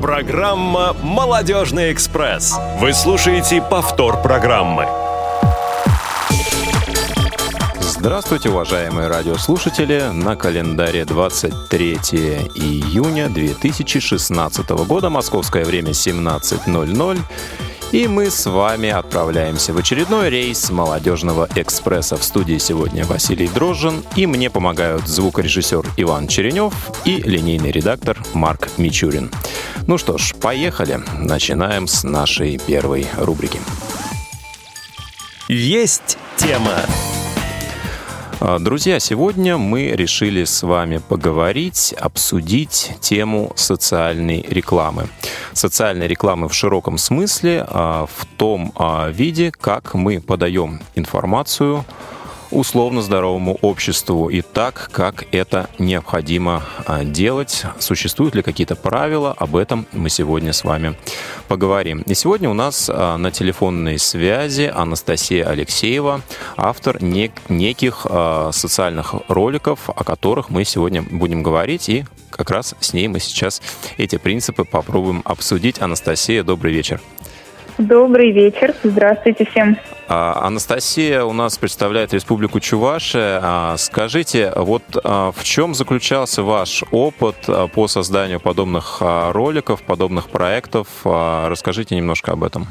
[0.00, 2.58] Программа «Молодежный экспресс».
[2.78, 4.86] Вы слушаете повтор программы.
[7.80, 10.04] Здравствуйте, уважаемые радиослушатели!
[10.10, 11.94] На календаре 23
[12.54, 17.18] июня 2016 года, московское время 17.00.
[17.92, 22.16] И мы с вами отправляемся в очередной рейс молодежного экспресса.
[22.16, 26.72] В студии сегодня Василий Дрожжин, и мне помогают звукорежиссер Иван Черенев
[27.04, 29.30] и линейный редактор Марк Мичурин.
[29.90, 31.00] Ну что ж, поехали.
[31.18, 33.58] Начинаем с нашей первой рубрики.
[35.48, 36.76] Есть тема.
[38.38, 45.08] А, друзья, сегодня мы решили с вами поговорить, обсудить тему социальной рекламы.
[45.54, 51.84] Социальной рекламы в широком смысле, а, в том а, виде, как мы подаем информацию
[52.50, 57.64] условно здоровому обществу и так, как это необходимо а, делать.
[57.78, 59.34] Существуют ли какие-то правила?
[59.38, 60.96] Об этом мы сегодня с вами
[61.48, 62.02] поговорим.
[62.02, 66.22] И сегодня у нас а, на телефонной связи Анастасия Алексеева,
[66.56, 72.74] автор нек- неких а, социальных роликов, о которых мы сегодня будем говорить, и как раз
[72.80, 73.60] с ней мы сейчас
[73.98, 75.80] эти принципы попробуем обсудить.
[75.80, 77.00] Анастасия, добрый вечер.
[77.80, 78.74] Добрый вечер.
[78.82, 79.76] Здравствуйте всем.
[80.06, 83.40] А, Анастасия у нас представляет Республику Чувашия.
[83.42, 87.36] А, скажите, вот а, в чем заключался ваш опыт
[87.74, 90.88] по созданию подобных роликов, подобных проектов?
[91.04, 92.66] Расскажите немножко об этом.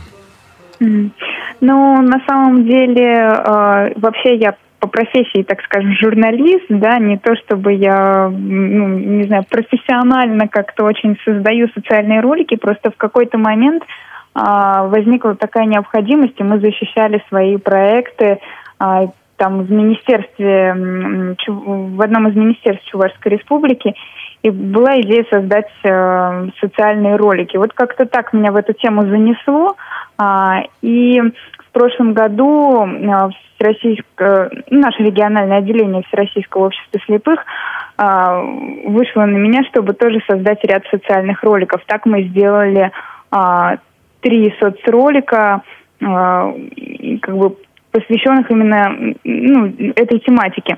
[0.79, 7.73] Ну, на самом деле, вообще я по профессии, так скажем, журналист, да, не то чтобы
[7.73, 13.83] я, ну, не знаю, профессионально как-то очень создаю социальные ролики, просто в какой-то момент
[14.35, 18.39] возникла такая необходимость, и мы защищали свои проекты
[18.79, 19.07] а,
[19.39, 20.73] там в министерстве,
[21.47, 23.95] в одном из министерств Чувашской республики,
[24.43, 27.57] и была идея создать э, социальные ролики.
[27.57, 29.75] Вот как-то так меня в эту тему занесло,
[30.17, 37.45] а, и в прошлом году э, Всероссийское, наше региональное отделение Всероссийского общества слепых
[37.97, 41.81] вышло на меня, чтобы тоже создать ряд социальных роликов.
[41.85, 42.93] Так мы сделали
[44.21, 45.61] три соцролика,
[46.01, 46.05] э,
[47.21, 47.55] как бы
[47.91, 50.77] посвященных именно ну, этой тематике.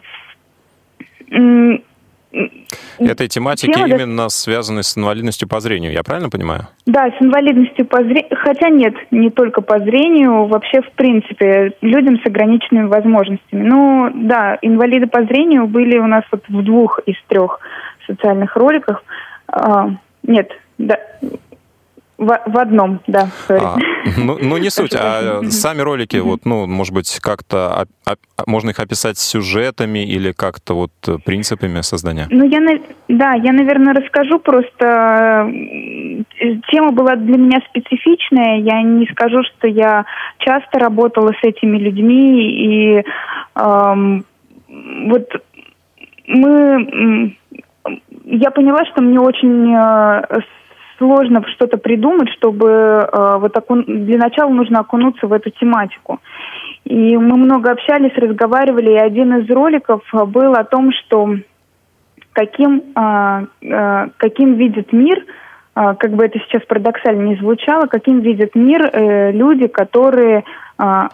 [2.98, 4.30] Этой тематики Тема, именно да...
[4.30, 6.68] связаны с инвалидностью по зрению, я правильно понимаю?
[6.86, 8.38] Да, с инвалидностью по зрению.
[8.38, 13.64] Хотя нет, не только по зрению, вообще в принципе, людям с ограниченными возможностями.
[13.68, 17.60] Ну да, инвалиды по зрению были у нас вот в двух из трех
[18.08, 19.04] социальных роликах.
[19.48, 19.90] А,
[20.24, 21.00] нет, да,
[22.22, 23.30] в, в одном, да.
[23.50, 23.78] А,
[24.18, 27.88] ну, ну, не суть, а сами ролики, вот, ну, может быть, как-то
[28.46, 30.92] можно их описать сюжетами или как-то вот
[31.26, 32.28] принципами создания?
[32.30, 32.60] Ну, я,
[33.08, 35.52] да, я, наверное, расскажу, просто
[36.72, 40.06] тема была для меня специфичная, я не скажу, что я
[40.38, 43.04] часто работала с этими людьми, и
[43.56, 44.26] эм,
[45.08, 45.28] вот
[46.28, 47.36] мы
[48.26, 50.42] я поняла, что мне очень э,
[51.02, 53.84] сложно что-то придумать, чтобы э, вот окун...
[53.88, 56.20] для начала нужно окунуться в эту тематику.
[56.86, 61.38] И мы много общались, разговаривали, и один из роликов был о том, что
[62.34, 65.26] каким, э, э, каким видит мир,
[65.76, 70.44] э, как бы это сейчас парадоксально не звучало, каким видит мир э, люди, которые э,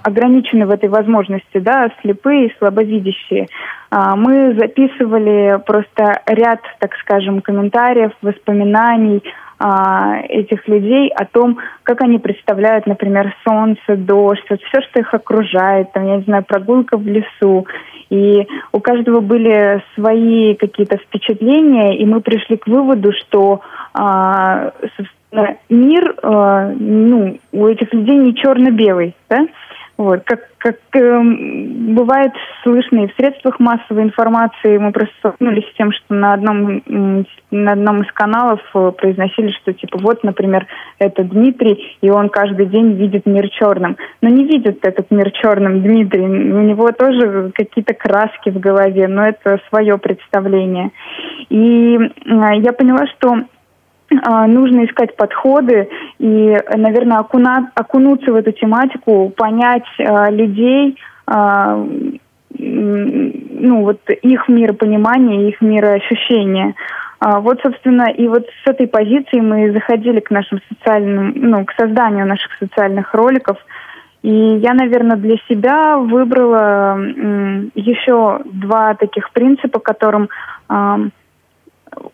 [0.03, 3.47] ограничены в этой возможности, да, слепые и слабовидящие.
[3.91, 9.23] Э, мы записывали просто ряд, так скажем, комментариев, воспоминаний,
[9.59, 15.11] а, этих людей о том, как они представляют, например, солнце, дождь, вот все, что их
[15.13, 17.65] окружает, там, я не знаю, прогулка в лесу.
[18.09, 23.61] И у каждого были свои какие-то впечатления, и мы пришли к выводу, что
[23.93, 24.73] а,
[25.69, 29.47] мир, а, ну, у этих людей не черно-белый, да,
[29.97, 35.75] вот, как, как э, бывает слышно и в средствах массовой информации, мы просто столкнулись с
[35.75, 36.83] тем, что на одном,
[37.49, 40.67] на одном из каналов э, произносили, что типа вот, например,
[40.99, 43.97] это Дмитрий, и он каждый день видит мир черным.
[44.21, 49.23] Но не видит этот мир черным Дмитрий, у него тоже какие-то краски в голове, но
[49.23, 50.91] это свое представление.
[51.49, 52.09] И э,
[52.59, 53.47] я поняла, что
[54.09, 55.89] нужно искать подходы
[56.19, 61.85] и, наверное, окуна, окунуться в эту тематику, понять э, людей, э,
[62.59, 66.75] ну, вот их миропонимание, их мироощущение.
[67.19, 71.73] А, вот, собственно, и вот с этой позиции мы заходили к нашим социальным, ну, к
[71.73, 73.57] созданию наших социальных роликов.
[74.23, 76.97] И я, наверное, для себя выбрала
[77.75, 80.29] еще два таких принципа, которым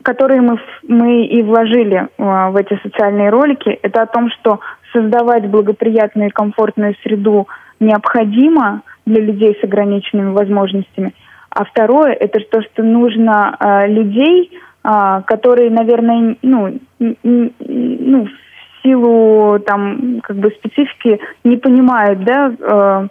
[0.02, 4.60] которые мы, мы и вложили в эти социальные ролики, это о том, что
[4.94, 7.48] создавать благоприятную и комфортную среду
[7.80, 11.14] необходимо для людей с ограниченными возможностями.
[11.50, 14.52] А второе, это то, что нужно э, людей,
[14.84, 23.08] э, которые, наверное, ну, ну, в силу там как бы специфики не понимают, да, э,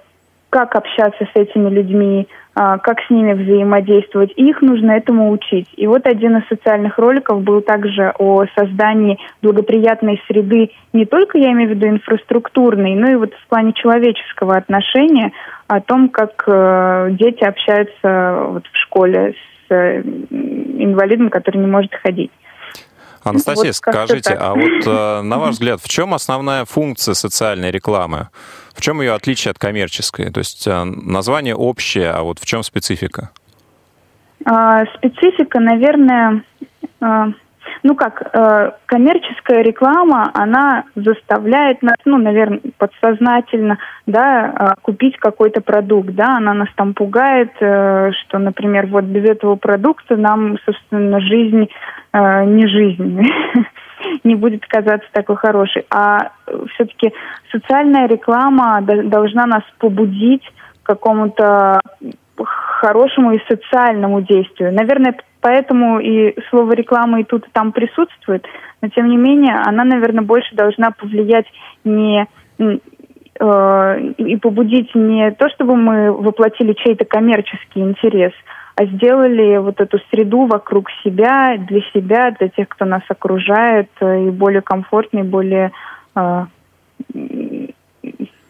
[0.51, 4.33] как общаться с этими людьми, а, как с ними взаимодействовать.
[4.37, 5.69] их нужно этому учить.
[5.77, 11.53] И вот один из социальных роликов был также о создании благоприятной среды, не только, я
[11.53, 15.33] имею в виду, инфраструктурной, но и вот в плане человеческого отношения,
[15.69, 19.35] о том, как э, дети общаются вот в школе
[19.69, 22.31] с э, инвалидом, который не может ходить.
[23.25, 28.29] Анастасия, вот скажите, а вот э, на ваш взгляд, в чем основная функция социальной рекламы?
[28.75, 30.31] В чем ее отличие от коммерческой?
[30.31, 33.31] То есть э, название общее, а вот в чем специфика?
[34.45, 36.43] А, специфика, наверное,
[37.01, 37.29] а,
[37.83, 45.61] ну как, э, коммерческая реклама, она заставляет нас, ну, наверное, подсознательно, да, э, купить какой-то
[45.61, 51.21] продукт, да, она нас там пугает, э, что, например, вот без этого продукта нам, собственно,
[51.21, 51.69] жизнь
[52.13, 53.23] э, не жизнь.
[54.25, 55.87] не будет казаться такой хорошей.
[55.91, 56.33] А
[56.75, 57.13] все-таки
[57.53, 60.45] социальная реклама должна нас побудить
[60.83, 61.81] к какому-то
[62.45, 64.73] хорошему и социальному действию.
[64.73, 68.47] Наверное, поэтому и слово реклама и тут, и там присутствует,
[68.81, 71.47] но тем не менее она, наверное, больше должна повлиять
[71.85, 72.27] не
[72.59, 78.33] э, и побудить не то, чтобы мы воплотили чей-то коммерческий интерес,
[78.77, 84.29] а сделали вот эту среду вокруг себя, для себя, для тех, кто нас окружает, э,
[84.29, 85.73] и более комфортной, более
[86.15, 86.47] э,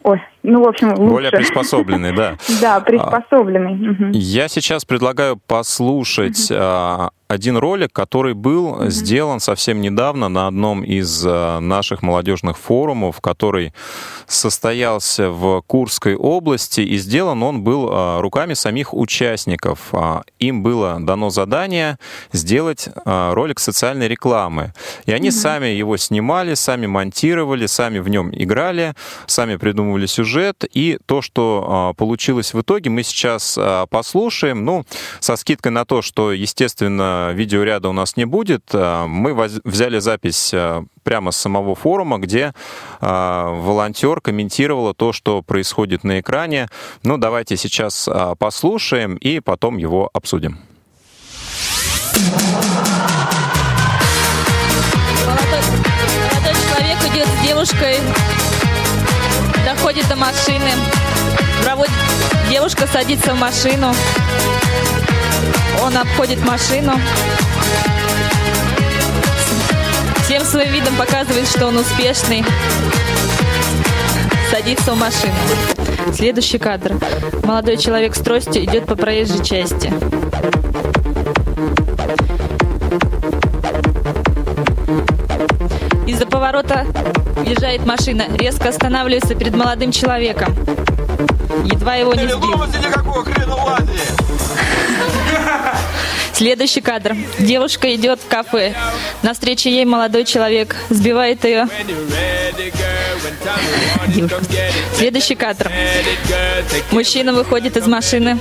[0.05, 1.13] Ой, ну, в общем, лучше.
[1.13, 2.37] Более приспособленный, да.
[2.61, 4.11] Да, приспособленный.
[4.13, 6.51] Я сейчас предлагаю послушать
[7.33, 8.91] один ролик, который был mm-hmm.
[8.91, 13.73] сделан совсем недавно на одном из э, наших молодежных форумов, который
[14.27, 19.89] состоялся в Курской области, и сделан он был э, руками самих участников.
[19.93, 21.99] А, им было дано задание
[22.33, 24.75] сделать э, ролик социальной рекламы.
[25.07, 25.31] И они mm-hmm.
[25.31, 28.95] сами его снимали, сами монтировали, сами в нем играли,
[29.27, 30.65] сами придумывали сюжет.
[30.73, 33.59] И то, что получилось в итоге, мы сейчас
[33.91, 34.65] послушаем.
[34.65, 34.85] Ну,
[35.21, 38.63] со скидкой на то, что, естественно, видеоряда у нас не будет.
[38.73, 39.35] Э, мы
[39.65, 42.53] взяли запись э, прямо с самого форума, где
[43.01, 46.69] э, волонтер комментировала то, что происходит на экране.
[47.03, 48.09] Ну, давайте сейчас
[48.39, 50.59] послушаем и потом его обсудим.
[57.45, 57.97] Девушкой,
[59.65, 60.71] доходит до машины,
[61.65, 61.93] проводит,
[62.51, 63.95] девушка садится в машину,
[65.81, 66.93] он обходит машину.
[70.25, 72.45] Всем своим видом показывает, что он успешный.
[74.51, 75.35] Садится в машину.
[76.15, 76.95] Следующий кадр.
[77.45, 79.93] Молодой человек с тростью идет по проезжей части.
[86.07, 86.87] Из-за поворота
[87.37, 90.55] въезжает машина, резко останавливается перед молодым человеком.
[91.65, 92.63] Едва его не сбил.
[96.43, 97.15] Следующий кадр.
[97.39, 98.75] Девушка идет в кафе.
[99.23, 101.69] На встрече ей молодой человек сбивает ее.
[104.97, 105.71] Следующий кадр.
[106.91, 108.41] Мужчина выходит из машины,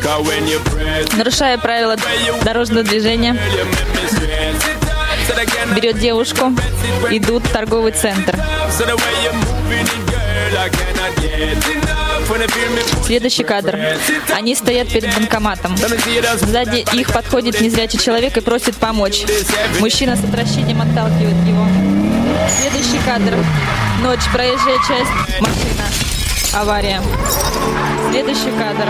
[1.16, 1.96] нарушая правила
[2.44, 3.40] дорожного движения.
[5.76, 6.52] Берет девушку,
[7.12, 8.36] идут в торговый центр.
[13.06, 13.80] Следующий кадр.
[14.34, 15.76] Они стоят перед банкоматом.
[15.78, 19.24] Сзади их подходит незрячий человек и просит помочь.
[19.80, 21.66] Мужчина с отвращением отталкивает его.
[22.50, 23.38] Следующий кадр.
[24.02, 25.84] Ночь, проезжая часть, машина.
[26.54, 27.02] Авария.
[28.12, 28.90] Следующий кадр.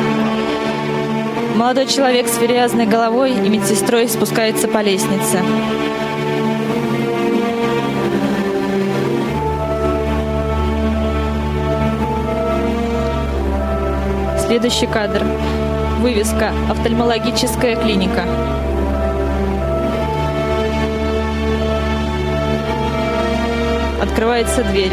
[1.56, 5.42] Молодой человек с перевязанной головой и медсестрой спускается по лестнице.
[14.52, 15.24] Следующий кадр.
[16.02, 18.26] Вывеска «Офтальмологическая клиника».
[24.02, 24.92] Открывается дверь.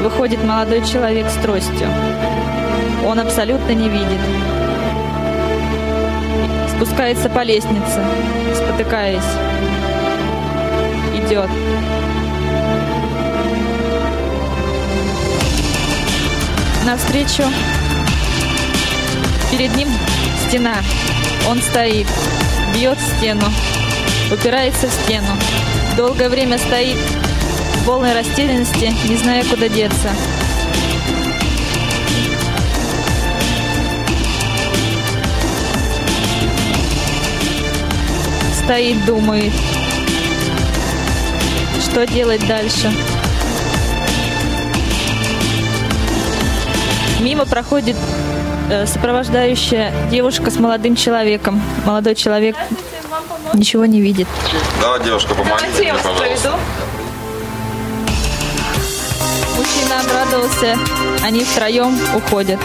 [0.00, 1.86] Выходит молодой человек с тростью.
[3.06, 4.20] Он абсолютно не видит.
[6.74, 8.02] Спускается по лестнице,
[8.54, 9.20] спотыкаясь.
[11.14, 11.50] Идет.
[16.86, 17.44] Навстречу
[19.52, 19.88] Перед ним
[20.48, 20.76] стена.
[21.46, 22.06] Он стоит,
[22.74, 23.44] бьет стену.
[24.32, 25.28] упирается в стену.
[25.94, 30.08] Долгое время стоит в полной растерянности, не зная, куда деться.
[38.64, 39.52] Стоит, думает,
[41.82, 42.90] что делать дальше.
[47.20, 47.96] Мимо проходит
[48.86, 51.60] сопровождающая девушка с молодым человеком.
[51.84, 52.56] Молодой человек
[53.54, 54.26] ничего не видит.
[54.80, 56.58] Да, девушка, помогите мне, пожалуйста.
[59.56, 60.78] Мужчина обрадовался.
[61.22, 62.58] Они втроем уходят.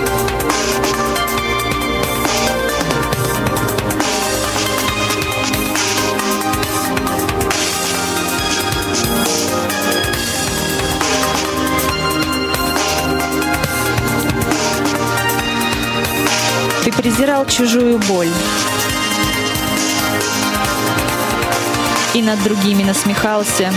[17.18, 18.30] Презирал чужую боль.
[22.14, 23.74] И над другими насмехался.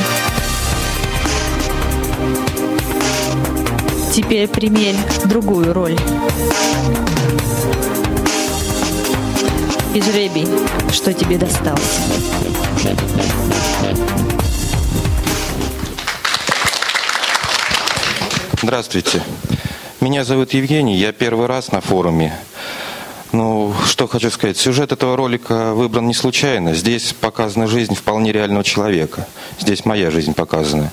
[4.13, 5.97] Теперь примерь другую роль.
[9.95, 10.47] И жребий,
[10.93, 12.03] что тебе достался.
[18.61, 19.23] Здравствуйте.
[20.03, 22.39] Меня зовут Евгений, я первый раз на форуме.
[23.33, 26.75] Ну, что хочу сказать, сюжет этого ролика выбран не случайно.
[26.75, 29.29] Здесь показана жизнь вполне реального человека.
[29.61, 30.91] Здесь моя жизнь показана.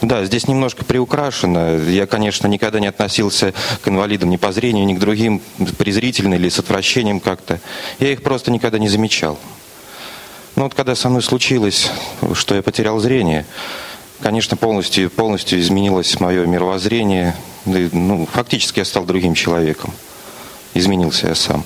[0.00, 1.76] Да, здесь немножко приукрашено.
[1.76, 3.52] Я, конечно, никогда не относился
[3.82, 5.42] к инвалидам ни по зрению, ни к другим
[5.76, 7.60] презрительно или с отвращением как-то.
[7.98, 9.38] Я их просто никогда не замечал.
[10.54, 11.90] Но вот когда со мной случилось,
[12.32, 13.44] что я потерял зрение,
[14.22, 17.36] конечно, полностью, полностью изменилось мое мировоззрение.
[17.66, 19.92] Ну, фактически я стал другим человеком
[20.78, 21.64] изменился я сам.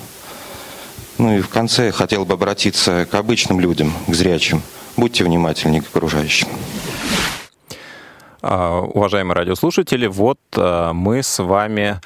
[1.17, 4.61] Ну и в конце хотел бы обратиться к обычным людям, к зрячим.
[4.97, 6.47] Будьте внимательны к окружающим.
[8.41, 11.99] А, уважаемые радиослушатели, вот а, мы с вами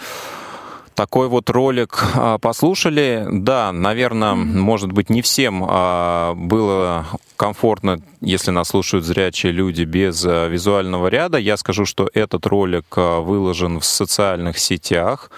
[0.93, 3.25] такой вот ролик а, послушали.
[3.31, 7.05] Да, наверное, может быть, не всем было
[7.37, 11.37] комфортно, если нас слушают зрячие люди без визуального ряда.
[11.37, 15.29] Я скажу, что этот ролик выложен в социальных сетях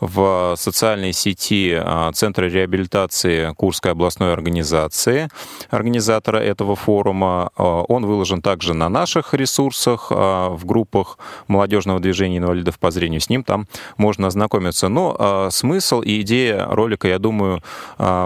[0.00, 5.28] в социальной сети а, Центра реабилитации Курской областной организации,
[5.70, 7.50] организатора этого форума.
[7.56, 13.20] Он выложен также на наших ресурсах, в группах молодежного движения инвалидов по зрению.
[13.20, 14.88] С ним там можно ознакомиться.
[14.88, 17.62] Но смысл и идея ролика, я думаю,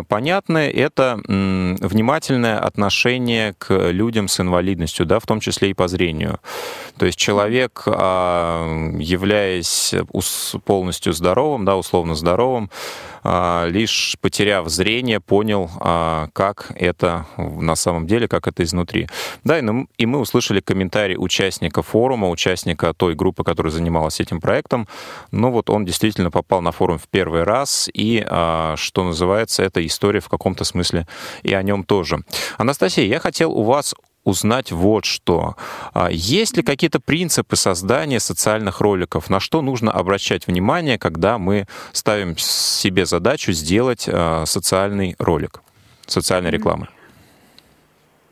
[0.09, 0.71] понятны.
[0.71, 6.39] Это внимательное отношение к людям с инвалидностью, да, в том числе и по зрению.
[6.97, 7.83] То есть человек,
[8.99, 9.95] являясь
[10.65, 12.71] полностью здоровым, да, условно здоровым,
[13.18, 19.09] а, лишь потеряв зрение, понял, а, как это на самом деле, как это изнутри.
[19.45, 24.89] Да, и мы услышали комментарий участника форума, участника той группы, которая занималась этим проектом.
[25.31, 29.85] Ну вот он действительно попал на форум в первый раз, и, а, что называется, эта
[29.87, 31.07] история в каком-то смысле
[31.43, 32.19] и о нем тоже.
[32.57, 33.95] Анастасия, я хотел у вас
[34.29, 35.55] узнать вот что.
[35.95, 39.31] А есть ли какие-то принципы создания социальных роликов?
[39.31, 45.63] На что нужно обращать внимание, когда мы ставим себе задачу сделать а, социальный ролик,
[46.07, 46.89] социальной рекламы?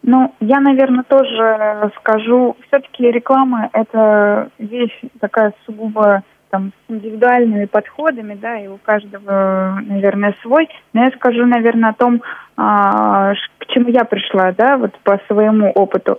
[0.03, 8.35] Ну, я, наверное, тоже скажу, все-таки реклама– это вещь такая сугубо там, с индивидуальными подходами,
[8.35, 10.69] да, и у каждого, наверное, свой.
[10.93, 12.23] Но я скажу, наверное, о том,
[12.57, 16.19] к чему я пришла, да, вот по своему опыту.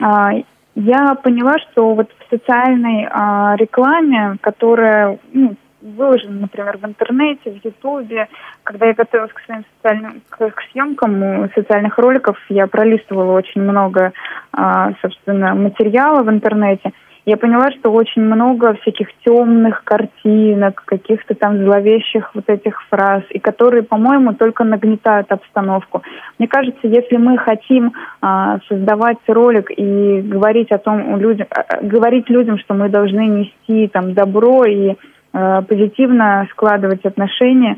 [0.00, 0.30] А,
[0.74, 7.64] я поняла, что вот в социальной а, рекламе, которая ну, выложена, например, в интернете, в
[7.64, 8.28] Ютубе,
[8.64, 14.12] когда я готовилась к своим социальным к, к съемкам социальных роликов, я пролистывала очень много,
[14.52, 16.92] а, собственно, материала в интернете–
[17.26, 23.40] я поняла, что очень много всяких темных картинок, каких-то там зловещих вот этих фраз, и
[23.40, 26.02] которые, по-моему, только нагнетают обстановку.
[26.38, 32.30] Мне кажется, если мы хотим а, создавать ролик и говорить о том, людям, а, говорить
[32.30, 34.94] людям, что мы должны нести там добро и
[35.32, 37.76] а, позитивно складывать отношения,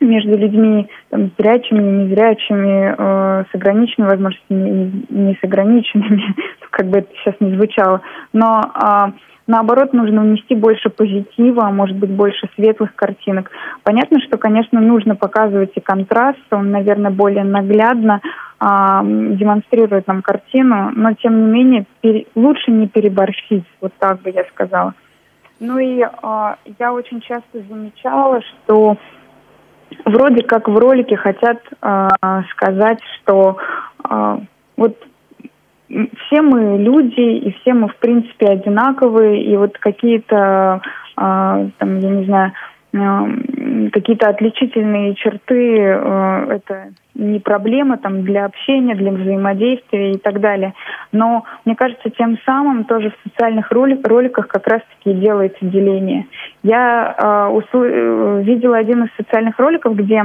[0.00, 6.34] между людьми там, зрячими, незрячими, э, с ограниченными возможностями и не с ограниченными,
[6.70, 8.00] как бы это сейчас не звучало.
[8.32, 9.12] Но э,
[9.46, 13.50] наоборот нужно внести больше позитива, а может быть больше светлых картинок.
[13.82, 20.92] Понятно, что, конечно, нужно показывать и контраст, он, наверное, более наглядно э, демонстрирует нам картину,
[20.94, 24.94] но тем не менее пере, лучше не переборщить, вот так бы я сказала.
[25.60, 28.96] Ну и э, я очень часто замечала, что
[30.04, 32.08] вроде как в ролике хотят э,
[32.52, 33.58] сказать, что
[34.08, 34.38] э,
[34.76, 34.96] вот
[35.88, 40.82] все мы люди, и все мы, в принципе, одинаковые, и вот какие-то,
[41.16, 42.52] э, там, я не знаю,
[42.92, 42.98] э,
[43.92, 50.74] какие-то отличительные черты, э, это не проблема там для общения, для взаимодействия и так далее.
[51.12, 56.26] Но мне кажется, тем самым тоже в социальных ролик, роликах как раз-таки делается деление.
[56.62, 57.24] Я э,
[57.56, 60.24] усл- видела один из социальных роликов, где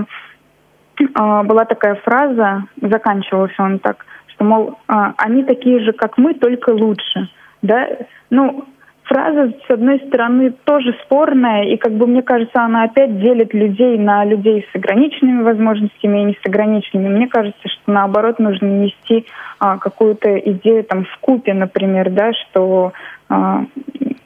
[1.00, 6.33] э, была такая фраза, заканчивался он так, что, мол, э, они такие же, как мы,
[6.33, 7.29] только лучше.
[7.62, 7.88] Да?
[8.29, 8.65] Ну,
[9.03, 13.98] фраза, с одной стороны, тоже спорная, и, как бы, мне кажется, она опять делит людей
[13.98, 17.15] на людей с ограниченными возможностями и не с ограниченными.
[17.15, 19.25] Мне кажется, что, наоборот, нужно нести
[19.60, 22.93] а, какую-то идею там в купе, например, да, что,
[23.29, 23.65] а,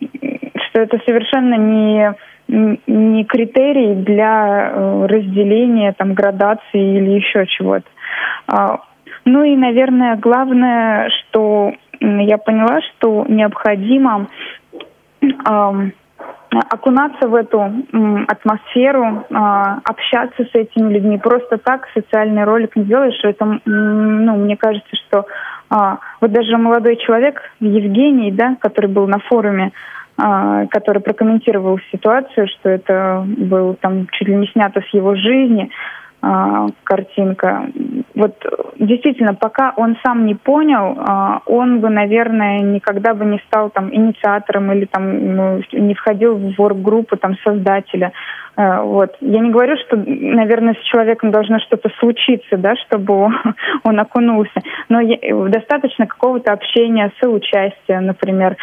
[0.10, 2.14] что это совершенно не
[2.50, 7.88] не критерий для э, разделения, там, градации или еще чего-то.
[8.48, 8.80] А,
[9.26, 14.28] ну и, наверное, главное, что я поняла, что необходимо
[16.50, 17.62] окунаться в эту
[18.28, 21.18] атмосферу, а, общаться с этими людьми.
[21.18, 23.20] Просто так социальный ролик не делаешь.
[23.24, 25.26] Это, ну, мне кажется, что
[25.70, 29.72] а, вот даже молодой человек, Евгений, да, который был на форуме,
[30.18, 35.70] а, который прокомментировал ситуацию, что это был там чуть ли не снято с его жизни,
[36.20, 37.70] а, картинка.
[38.16, 38.44] Вот
[38.80, 43.94] действительно, пока он сам не понял, а, он бы, наверное, никогда бы не стал там
[43.94, 48.14] инициатором или там ну, не входил в ворк-группу там создателя.
[48.56, 49.16] А, вот.
[49.22, 53.30] Я не говорю, что, наверное, с человеком должно что-то случиться, да, чтобы
[53.84, 54.60] он окунулся,
[54.90, 55.00] но
[55.50, 58.58] достаточно какого-то общения, соучастия, например,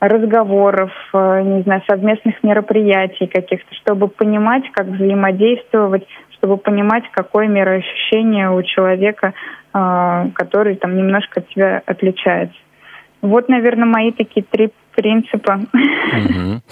[0.00, 6.06] разговоров, не знаю, совместных мероприятий каких-то, чтобы понимать, как взаимодействовать
[6.38, 9.34] чтобы понимать, какое мироощущение у человека,
[9.72, 12.56] а, который там немножко от тебя отличается.
[13.20, 15.60] Вот, наверное, мои такие три принципа.
[15.72, 16.62] Угу.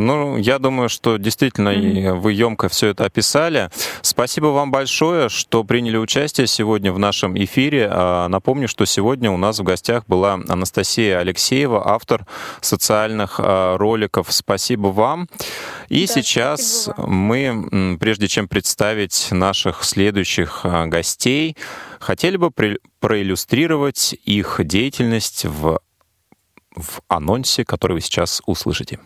[0.00, 2.14] Ну, я думаю, что действительно mm-hmm.
[2.14, 3.70] вы емко все это описали.
[4.00, 7.88] Спасибо вам большое, что приняли участие сегодня в нашем эфире.
[7.88, 12.26] А, напомню, что сегодня у нас в гостях была Анастасия Алексеева, автор
[12.60, 14.32] социальных а, роликов.
[14.32, 15.28] Спасибо вам.
[15.88, 21.56] И да, сейчас мы, прежде чем представить наших следующих а, гостей,
[22.00, 22.50] хотели бы
[22.98, 25.78] проиллюстрировать их деятельность в
[26.76, 28.98] в анонсе, который вы сейчас услышите.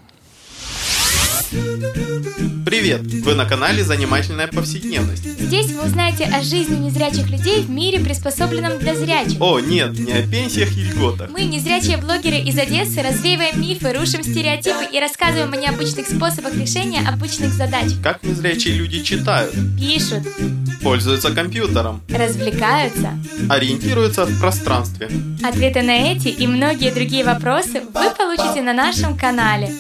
[1.50, 3.02] Привет!
[3.02, 5.22] Вы на канале «Занимательная повседневность».
[5.22, 9.40] Здесь вы узнаете о жизни незрячих людей в мире, приспособленном для зрячих.
[9.40, 11.30] О, нет, не о пенсиях и льготах.
[11.30, 17.08] Мы, незрячие блогеры из Одессы, развеиваем мифы, рушим стереотипы и рассказываем о необычных способах решения
[17.08, 17.92] обычных задач.
[18.02, 20.24] Как незрячие люди читают, пишут,
[20.82, 23.16] пользуются компьютером, развлекаются,
[23.48, 25.08] ориентируются в пространстве.
[25.44, 29.70] Ответы на эти и многие другие вопросы вы получите на нашем канале.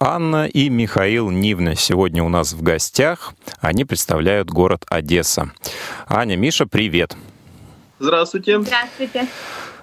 [0.00, 3.32] Анна и Михаил Нивны сегодня у нас в гостях.
[3.60, 5.50] Они представляют город Одесса.
[6.06, 7.16] Аня, Миша, привет.
[7.98, 8.60] Здравствуйте.
[8.60, 9.26] Здравствуйте.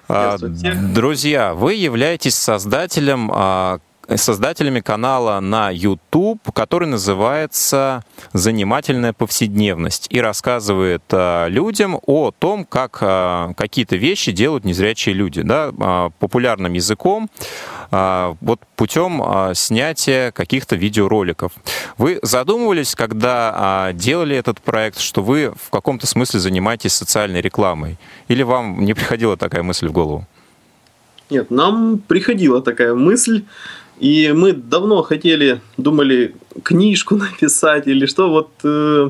[0.08, 0.78] А, Здравствуйте.
[0.94, 3.80] Друзья, вы являетесь создателем а,
[4.16, 13.00] создателями канала на YouTube, который называется «Занимательная повседневность» и рассказывает а, людям о том, как
[13.02, 17.30] а, какие-то вещи делают незрячие люди, да, а, популярным языком,
[17.92, 21.54] вот путем снятия каких-то видеороликов.
[21.98, 27.98] Вы задумывались, когда делали этот проект, что вы в каком-то смысле занимаетесь социальной рекламой?
[28.28, 30.26] Или вам не приходила такая мысль в голову?
[31.30, 33.46] Нет, нам приходила такая мысль,
[34.00, 38.30] и мы давно хотели, думали, книжку написать или что.
[38.30, 39.10] Вот, э,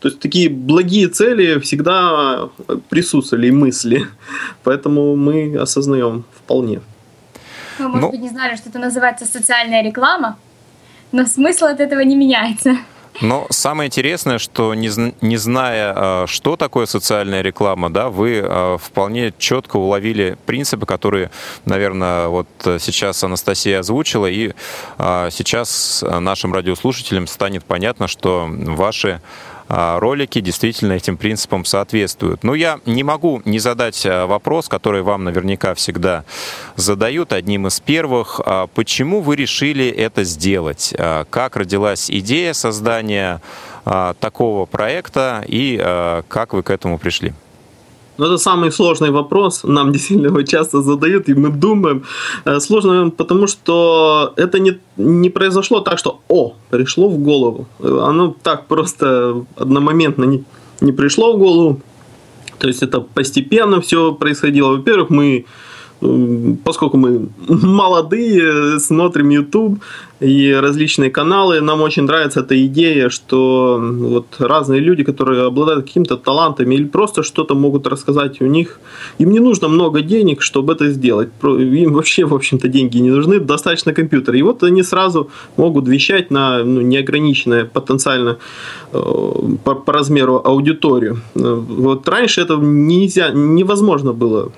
[0.00, 2.48] то есть такие благие цели всегда
[2.88, 4.06] присутствовали и мысли.
[4.64, 6.80] Поэтому мы осознаем вполне.
[7.78, 10.38] Вы, может ну, быть, не знали, что это называется социальная реклама,
[11.10, 12.76] но смысл от этого не меняется.
[13.20, 18.78] Но самое интересное, что не, не зная, а, что такое социальная реклама, да, вы а,
[18.78, 21.30] вполне четко уловили принципы, которые,
[21.64, 22.48] наверное, вот
[22.80, 24.52] сейчас Анастасия озвучила, и
[24.98, 29.20] а, сейчас нашим радиослушателям станет понятно, что ваши
[29.68, 32.44] ролики действительно этим принципам соответствуют.
[32.44, 36.24] Но я не могу не задать а, вопрос, который вам наверняка всегда
[36.76, 38.40] задают, одним из первых.
[38.44, 40.94] А, почему вы решили это сделать?
[41.30, 43.40] Как родилась идея создания
[44.20, 45.76] такого проекта и
[46.28, 47.32] как вы к этому пришли?
[48.18, 52.02] Но это самый сложный вопрос, нам действительно его часто задают, и мы думаем.
[52.44, 57.66] Э, сложно, потому что это не, не произошло так, что «о», пришло в голову.
[57.80, 60.44] Оно так просто одномоментно не,
[60.80, 61.80] не пришло в голову.
[62.58, 64.76] То есть это постепенно все происходило.
[64.76, 65.46] Во-первых, мы
[66.64, 69.78] поскольку мы молодые, смотрим YouTube
[70.20, 76.16] и различные каналы, нам очень нравится эта идея, что вот разные люди, которые обладают каким-то
[76.16, 78.80] талантами или просто что-то могут рассказать у них,
[79.18, 81.28] им не нужно много денег, чтобы это сделать.
[81.42, 84.38] Им вообще, в общем-то, деньги не нужны, достаточно компьютера.
[84.38, 88.38] И вот они сразу могут вещать на ну, неограниченное потенциально
[88.92, 89.02] э,
[89.64, 91.20] по, по размеру аудиторию.
[91.34, 94.52] Вот раньше это нельзя, невозможно было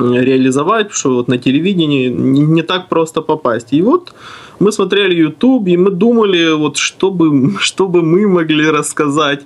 [0.00, 3.72] реализовать, что вот на телевидении не, так просто попасть.
[3.72, 4.12] И вот
[4.60, 9.42] мы смотрели YouTube, и мы думали, вот что бы, что бы мы могли рассказать,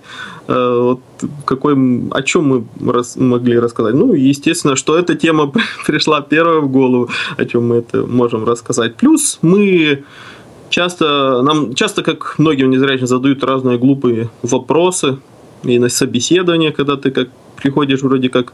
[0.49, 1.01] э, вот
[1.45, 1.75] какой,
[2.11, 3.95] о чем мы рас, могли рассказать.
[3.95, 5.53] Ну, естественно, что эта тема
[5.87, 8.97] пришла первая в голову, о чем мы это можем рассказать.
[8.97, 10.05] Плюс мы
[10.71, 15.19] часто, нам часто, как многим незрячим, задают разные глупые вопросы,
[15.65, 17.29] и на собеседование, когда ты как
[17.63, 18.53] приходишь вроде как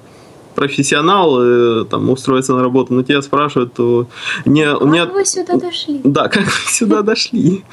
[0.59, 4.07] профессионал, э, там, устроиться на работу, но тебя спрашивают, то
[4.45, 4.65] не...
[4.65, 5.07] Как не...
[5.07, 6.01] вы сюда дошли?
[6.05, 7.65] Да, как вы сюда дошли?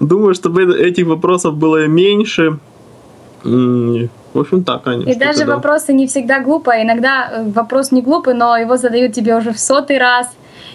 [0.00, 2.58] Думаю, чтобы этих вопросов было меньше.
[3.44, 5.10] В общем, так, конечно.
[5.10, 5.54] И даже да.
[5.56, 6.82] вопросы не всегда глупые.
[6.82, 10.26] Иногда э, вопрос не глупый, но его задают тебе уже в сотый раз.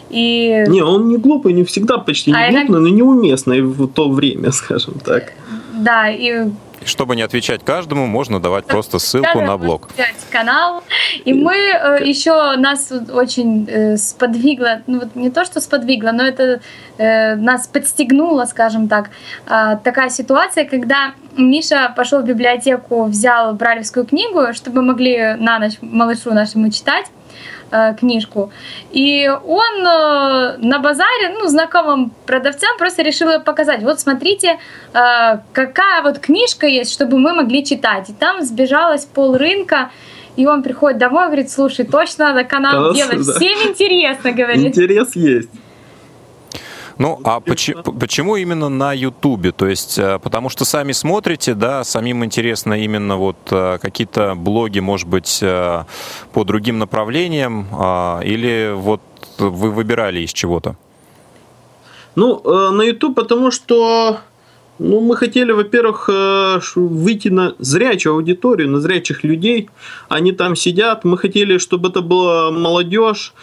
[0.09, 0.63] И...
[0.67, 2.79] Не, он не глупый, не всегда почти не а глупый, иногда...
[2.79, 5.33] но неуместный в то время, скажем так.
[5.73, 6.49] Да, и
[6.87, 9.89] чтобы не отвечать каждому, можно давать просто ссылку на блог.
[10.31, 10.83] канал.
[11.25, 16.23] И мы э, еще нас очень э, сподвигло, ну вот не то, что сподвигло, но
[16.23, 16.61] это
[16.97, 19.09] э, нас подстегнуло, скажем так,
[19.47, 25.77] э, такая ситуация, когда Миша пошел в библиотеку, взял бралевскую книгу, чтобы могли на ночь
[25.81, 27.05] малышу нашему читать
[27.71, 28.51] э, книжку.
[28.91, 33.83] И он э, на базаре, ну, знакомым продавцам просто решил ее показать.
[33.83, 34.57] Вот смотрите,
[34.93, 38.09] э, какая вот книжка есть, чтобы мы могли читать.
[38.09, 39.89] И там сбежалось пол рынка.
[40.35, 43.25] И он приходит домой и говорит, слушай, точно надо канал Класс, делать.
[43.25, 43.33] Да.
[43.33, 44.67] Всем интересно, говорит.
[44.67, 45.49] Интерес есть.
[46.99, 49.51] Ну, а почему, почему именно на Ютубе?
[49.51, 54.79] То есть, э, потому что сами смотрите, да, самим интересно именно вот э, какие-то блоги,
[54.79, 55.83] может быть, э,
[56.33, 59.01] по другим направлениям, а, или вот
[59.37, 60.75] вы выбирали из чего-то?
[62.15, 64.17] Ну, на YouTube, потому что
[64.79, 66.09] ну, мы хотели, во-первых,
[66.75, 69.69] выйти на зрячую аудиторию, на зрячих людей.
[70.09, 71.03] Они там сидят.
[71.03, 73.33] Мы хотели, чтобы это была молодежь,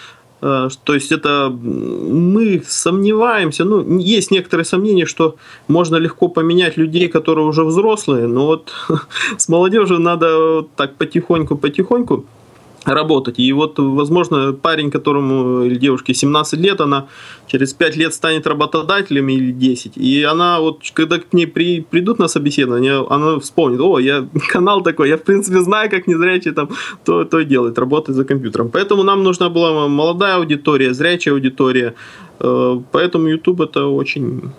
[0.40, 5.36] то есть это мы сомневаемся, ну, есть некоторые сомнения, что
[5.68, 8.72] можно легко поменять людей, которые уже взрослые, но вот
[9.38, 12.24] с молодежью надо так потихоньку-потихоньку
[12.84, 13.38] работать.
[13.38, 17.06] И вот, возможно, парень, которому или девушке 17 лет, она
[17.46, 19.96] через 5 лет станет работодателем или 10.
[19.96, 24.82] И она вот, когда к ней при, придут на собеседование, она вспомнит, о, я канал
[24.82, 26.68] такой, я в принципе знаю, как незрячий там
[27.04, 28.70] то, то делает, работает за компьютером.
[28.70, 31.94] Поэтому нам нужна была молодая аудитория, зрячая аудитория.
[32.40, 34.52] Э, поэтому YouTube это очень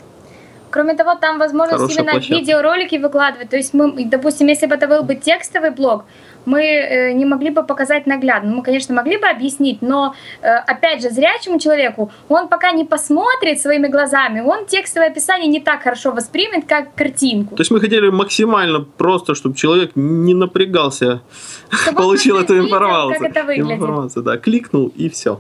[0.76, 2.36] Кроме того, там возможность именно площадка.
[2.36, 3.50] видеоролики выкладывать.
[3.50, 6.04] То есть мы, допустим, если бы это был бы текстовый блог,
[6.46, 8.56] мы э, не могли бы показать наглядно.
[8.56, 13.60] Мы, конечно, могли бы объяснить, но, э, опять же, зрячему человеку, он пока не посмотрит
[13.60, 17.56] своими глазами, он текстовое описание не так хорошо воспримет, как картинку.
[17.56, 21.22] То есть мы хотели максимально просто, чтобы человек не напрягался,
[21.70, 23.20] чтобы получил эту информацию.
[23.20, 23.72] Как это выглядит.
[23.72, 25.40] Информацию, да, кликнул и все.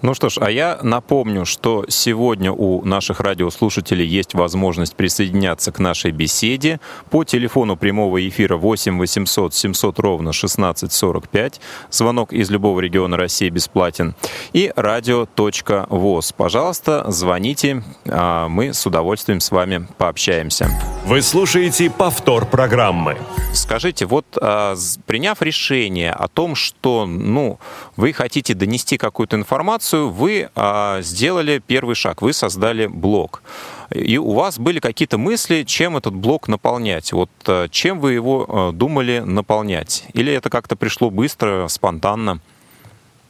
[0.00, 5.80] Ну что ж, а я напомню, что сегодня у наших радиослушателей есть возможность присоединяться к
[5.80, 6.78] нашей беседе
[7.10, 11.60] по телефону прямого эфира 8 800 700 ровно 1645.
[11.90, 14.14] Звонок из любого региона России бесплатен.
[14.52, 16.32] И радио.воз.
[16.32, 20.70] Пожалуйста, звоните, а мы с удовольствием с вами пообщаемся.
[21.06, 23.18] Вы слушаете повтор программы.
[23.52, 27.58] Скажите, вот а, приняв решение о том, что ну,
[27.96, 33.42] вы хотите донести какую-то информацию, информацию, вы а, сделали первый шаг, вы создали блог.
[33.90, 37.12] И у вас были какие-то мысли, чем этот блог наполнять?
[37.12, 40.04] Вот а, чем вы его а, думали наполнять?
[40.14, 42.40] Или это как-то пришло быстро, спонтанно?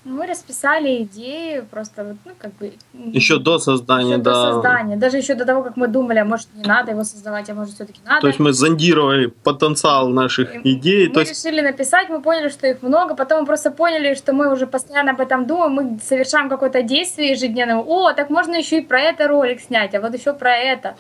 [0.05, 2.73] Мы расписали идеи просто, ну, как бы...
[2.95, 4.33] Еще до создания, еще да.
[4.33, 4.97] до создания.
[4.97, 7.75] Даже еще до того, как мы думали, а может, не надо его создавать, а может,
[7.75, 8.21] все-таки надо.
[8.21, 11.09] То есть мы зондировали потенциал наших и идей.
[11.09, 11.33] Мы то есть...
[11.33, 15.11] решили написать, мы поняли, что их много, потом мы просто поняли, что мы уже постоянно
[15.11, 17.77] об этом думаем, мы совершаем какое-то действие ежедневное.
[17.77, 20.97] О, так можно еще и про это ролик снять, а вот еще про это.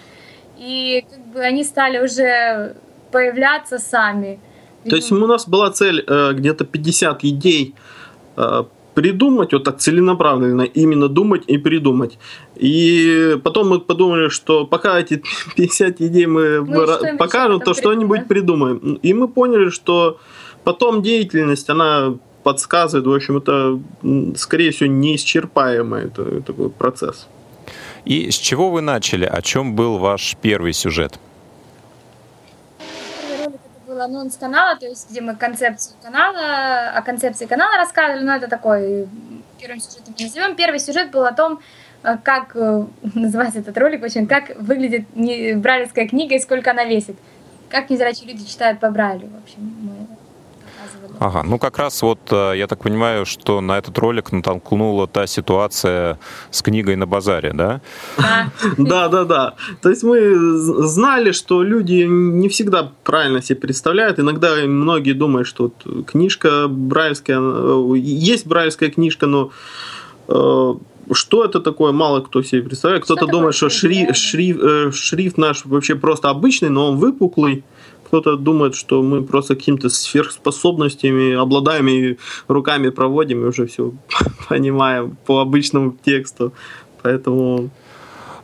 [0.58, 2.74] И как бы они стали уже
[3.10, 4.40] появляться сами.
[4.88, 7.74] То есть у нас была цель э, где-то 50 идей
[8.36, 8.64] э,
[8.98, 12.18] придумать, вот так целенаправленно, именно думать и придумать.
[12.56, 15.22] И потом мы подумали, что пока эти
[15.56, 18.98] 50 идей мы, мы покажем, то что-нибудь придумаем.
[19.04, 20.18] И мы поняли, что
[20.64, 23.78] потом деятельность, она подсказывает, в общем, это,
[24.36, 27.28] скорее всего, неисчерпаемый это, такой процесс.
[28.04, 29.26] И с чего вы начали?
[29.26, 31.20] О чем был ваш первый сюжет?
[33.98, 38.48] Был анонс канала, то есть где мы концепцию канала, о концепции канала рассказывали, но это
[38.48, 39.08] такой
[39.60, 40.56] первым сюжетом не назовем.
[40.56, 41.60] Первый сюжет был о том,
[42.04, 45.06] э, как э, называется этот ролик очень, как выглядит
[45.60, 47.16] брайлевская книга и сколько она весит.
[47.68, 49.28] Как незрячие люди читают по Брайлю.
[49.28, 49.97] В общем, мы
[51.20, 55.26] Ага, ну как раз вот э, я так понимаю, что на этот ролик натолкнула та
[55.26, 56.18] ситуация
[56.50, 57.80] с книгой на базаре, да?
[58.78, 59.54] Да, да, да.
[59.82, 60.34] То есть мы
[60.86, 64.20] знали, что люди не всегда правильно себе представляют.
[64.20, 65.72] Иногда многие думают, что
[66.06, 69.50] книжка брайлевская, э, есть брайлевская книжка, но
[70.28, 70.74] э,
[71.12, 73.04] что это такое, мало кто себе представляет.
[73.04, 77.64] Кто-то думает, что шриф, шриф, шрифт наш вообще просто обычный, но он выпуклый
[78.08, 82.16] кто-то думает, что мы просто какими-то сверхспособностями обладаем и
[82.48, 83.92] руками проводим, и уже все
[84.48, 86.52] понимаем по обычному тексту.
[87.02, 87.70] Поэтому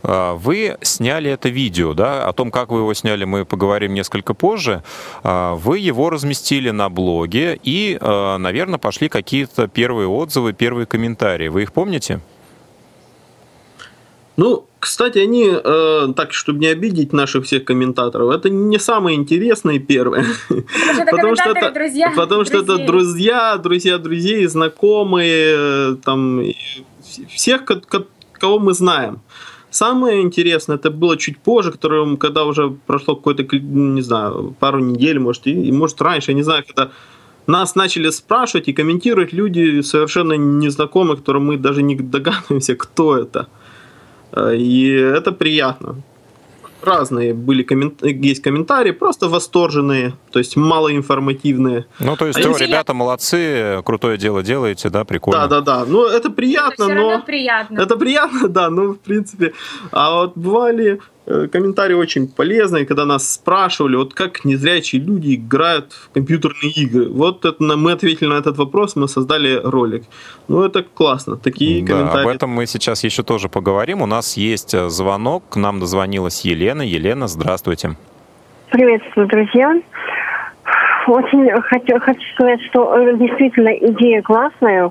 [0.03, 2.29] а, вы сняли это видео, да?
[2.29, 4.83] О том, как вы его сняли, мы поговорим несколько позже.
[5.22, 11.48] А, вы его разместили на блоге и, а, наверное, пошли какие-то первые отзывы, первые комментарии.
[11.48, 12.20] Вы их помните?
[14.37, 19.79] Ну, кстати, они, э, так, чтобы не обидеть наших всех комментаторов, это не самые интересные
[19.79, 20.25] первые.
[21.11, 22.12] Потому что это друзья.
[22.16, 26.42] Потому что это друзья, друзья друзей, знакомые, э, там,
[27.29, 27.64] всех,
[28.33, 29.20] кого мы знаем.
[29.70, 35.18] Самое интересное, это было чуть позже, которое, когда уже прошло какой-то, не знаю, пару недель,
[35.18, 36.90] может, и, может раньше, я не знаю, когда
[37.47, 43.40] нас начали спрашивать и комментировать люди совершенно незнакомые, которые мы даже не догадываемся, кто это.
[43.40, 43.63] Э,
[44.53, 45.97] и это приятно.
[46.83, 48.03] Разные были коммент...
[48.03, 51.87] есть комментарии, просто восторженные, то есть малоинформативные.
[51.99, 52.66] Ну, то есть, а если...
[52.66, 55.49] ребята молодцы, крутое дело делаете, да, прикольно.
[55.49, 55.85] Да, да, да.
[55.87, 57.23] Ну, это приятно, это но...
[57.23, 57.81] приятно.
[57.81, 59.55] Это приятно, да, ну, в принципе.
[59.92, 66.11] А вот бывали комментарии очень полезные, когда нас спрашивали, вот как незрячие люди играют в
[66.13, 67.09] компьютерные игры.
[67.09, 70.05] Вот это, мы ответили на этот вопрос, мы создали ролик.
[70.49, 72.29] Ну, это классно, такие да, комментарии.
[72.29, 74.03] об этом мы сейчас еще тоже поговорим.
[74.03, 76.83] У нас есть э, звонок, к нам дозвонилась Елена.
[76.83, 77.97] Елена, здравствуйте.
[78.71, 79.81] Приветствую, друзья.
[81.07, 84.91] Очень хочу, хочу сказать, что э, действительно идея классная.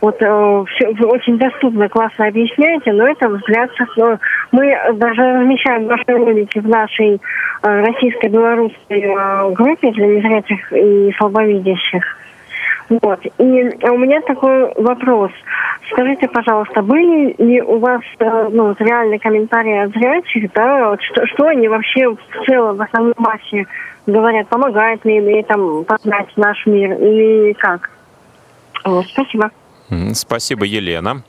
[0.00, 4.18] Вот э, все, вы очень доступно, классно объясняете, но это взгляд со
[4.52, 7.18] Мы даже размещаем ваши ролики в нашей э,
[7.62, 12.04] российско-белорусской э, группе для незрячих и слабовидящих.
[12.88, 13.20] Вот.
[13.38, 15.30] И у меня такой вопрос.
[15.90, 21.48] Скажите, пожалуйста, были ли у вас э, ну, реальные комментарии от зрячих, да, что, что
[21.48, 23.66] они вообще в целом, в основной массе
[24.06, 27.90] говорят, помогает ли им там познать наш мир или как?
[28.84, 29.50] Вот, спасибо.
[30.14, 31.22] Спасибо, Елена.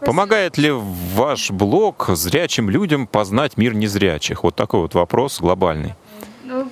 [0.00, 4.44] Помогает ли ваш блог зрячим людям познать мир незрячих?
[4.44, 5.94] Вот такой вот вопрос глобальный.
[6.44, 6.66] Ну,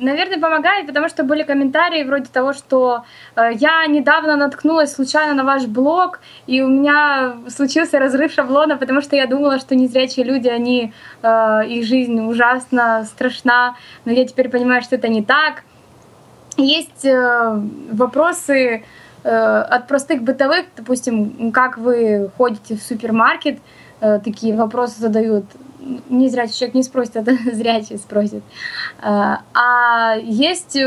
[0.00, 3.04] наверное, помогает, потому что были комментарии вроде того, что
[3.36, 9.02] э, я недавно наткнулась случайно на ваш блог, и у меня случился разрыв шаблона, потому
[9.02, 14.48] что я думала, что незрячие люди, они, э, их жизнь ужасно страшна, но я теперь
[14.48, 15.64] понимаю, что это не так.
[16.56, 17.60] Есть э,
[17.92, 18.84] вопросы, Э,
[19.24, 23.58] от простых бытовых, допустим, как вы ходите в супермаркет,
[24.00, 25.44] э, такие вопросы задают.
[26.08, 28.42] Не зрячий человек не спросит, это зрячий спросит.
[29.02, 30.78] Э, а есть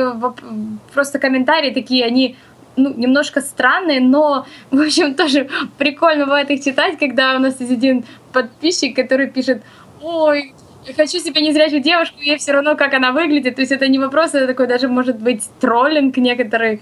[0.94, 2.38] просто комментарии такие, они
[2.78, 7.72] ну, немножко странные, но, в общем, тоже прикольно бывает их читать, когда у нас есть
[7.72, 9.62] один подписчик, который пишет,
[10.02, 10.54] ой,
[10.96, 13.56] хочу себе незрячую девушку, ей все равно, как она выглядит.
[13.56, 16.82] То есть это не вопрос, это такой даже может быть троллинг некоторый.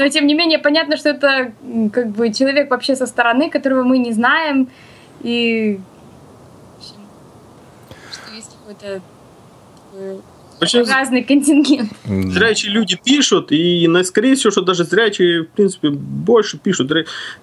[0.00, 1.52] Но тем не менее понятно, что это
[1.92, 4.70] как бы человек вообще со стороны, которого мы не знаем,
[5.20, 5.78] и
[8.10, 9.02] что есть какой-то
[10.60, 11.90] очень разный контингент.
[12.04, 16.92] Зрячие люди пишут, и, скорее всего, что даже зрячие, в принципе, больше пишут.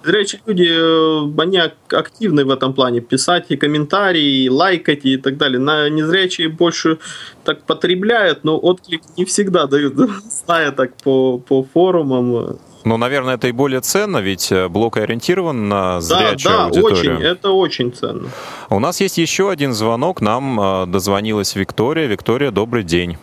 [0.04, 1.58] Зрячие люди, э, они
[1.90, 3.00] активны в этом плане.
[3.00, 5.58] Писать и комментарии, и лайкать и так далее.
[5.58, 6.98] На незрячие больше
[7.44, 9.94] так потребляют, но отклик не всегда дают,
[10.46, 12.58] зная так по, по форумам.
[12.88, 17.16] Ну, наверное, это и более ценно, ведь э, блок ориентирован на зрячую да, да, аудиторию.
[17.16, 18.30] очень, это очень ценно.
[18.70, 22.06] У нас есть еще один звонок, нам э, дозвонилась Виктория.
[22.06, 23.18] Виктория, добрый день.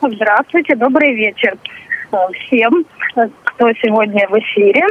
[0.00, 1.56] Здравствуйте, добрый вечер
[2.46, 2.84] всем,
[3.42, 4.86] кто сегодня в эфире.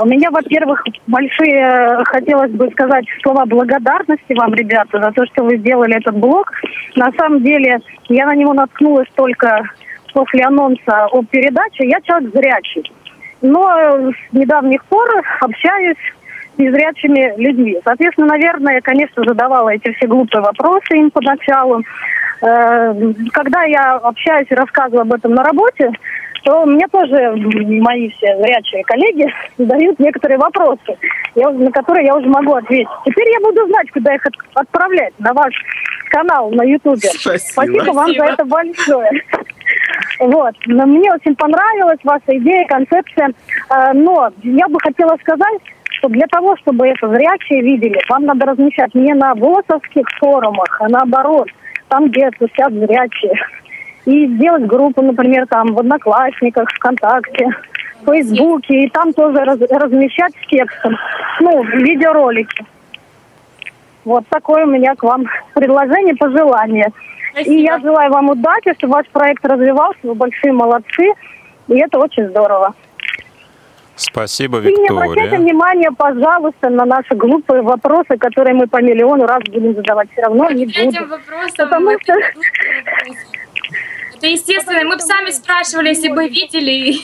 [0.00, 5.58] У меня, во-первых, большие, хотелось бы сказать слова благодарности вам, ребята, за то, что вы
[5.58, 6.50] сделали этот блог.
[6.96, 9.62] На самом деле, я на него наткнулась только
[10.14, 11.86] после анонса о передаче.
[11.86, 12.90] Я человек зрячий.
[13.42, 15.08] Но с недавних пор
[15.40, 15.96] общаюсь
[16.54, 17.78] с незрячими людьми.
[17.84, 21.82] Соответственно, наверное, я, конечно, задавала эти все глупые вопросы им поначалу.
[22.42, 22.94] Э,
[23.32, 25.90] когда я общаюсь и рассказываю об этом на работе,
[26.42, 29.26] то мне тоже мои все зрячие коллеги
[29.58, 30.96] задают некоторые вопросы,
[31.34, 32.88] я, на которые я уже могу ответить.
[33.04, 34.22] Теперь я буду знать, куда их
[34.54, 35.54] отправлять, на ваш
[36.10, 37.08] канал на Ютубе.
[37.08, 37.38] Спасибо.
[37.38, 39.10] Спасибо вам за это большое.
[40.18, 40.54] Вот.
[40.66, 43.30] Но мне очень понравилась ваша идея, концепция.
[43.70, 48.46] Э, но я бы хотела сказать, что для того, чтобы это зрячие видели, вам надо
[48.46, 51.48] размещать не на ВОСовских форумах, а наоборот,
[51.88, 53.34] там, где тусят зрячие
[54.04, 57.48] и сделать группу, например, там в Одноклассниках, ВКонтакте,
[58.02, 60.96] в Фейсбуке, и там тоже раз, размещать с текстом,
[61.40, 62.64] ну, видеоролики.
[64.04, 66.88] Вот такое у меня к вам предложение, пожелание.
[67.32, 67.54] Спасибо.
[67.54, 71.12] И я желаю вам удачи, чтобы ваш проект развивался, вы большие молодцы,
[71.68, 72.74] и это очень здорово.
[73.94, 74.78] Спасибо, Виктория.
[74.78, 79.74] И не обращайте внимания, пожалуйста, на наши глупые вопросы, которые мы по миллиону раз будем
[79.74, 80.10] задавать.
[80.12, 81.10] Все равно не будем.
[81.58, 82.14] Потому что...
[84.20, 84.84] Это естественно.
[84.84, 86.94] Мы бы сами спрашивали, если бы видели.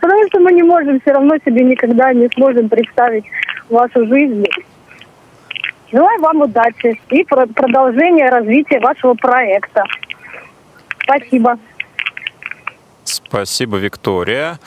[0.00, 3.26] Потому что мы не можем все равно себе никогда не сможем представить
[3.68, 4.46] вашу жизнь.
[5.92, 9.84] Желаю вам удачи и продолжения развития вашего проекта.
[11.02, 11.58] Спасибо.
[13.04, 14.58] Спасибо, Виктория.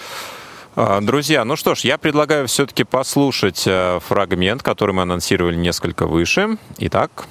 [0.75, 6.05] А, друзья, ну что ж, я предлагаю все-таки послушать э, фрагмент, который мы анонсировали несколько
[6.05, 6.57] выше.
[6.77, 7.25] Итак,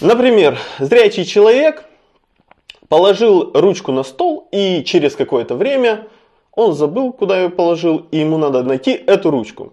[0.00, 1.84] Например, зрячий человек
[2.88, 6.06] положил ручку на стол, и через какое-то время
[6.52, 9.72] он забыл, куда ее положил, и ему надо найти эту ручку.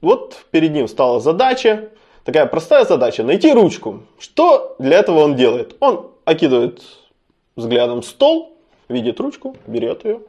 [0.00, 1.90] Вот перед ним стала задача,
[2.24, 4.00] такая простая задача, найти ручку.
[4.18, 5.76] Что для этого он делает?
[5.80, 6.82] Он окидывает
[7.54, 8.56] взглядом стол,
[8.88, 10.20] видит ручку, берет ее,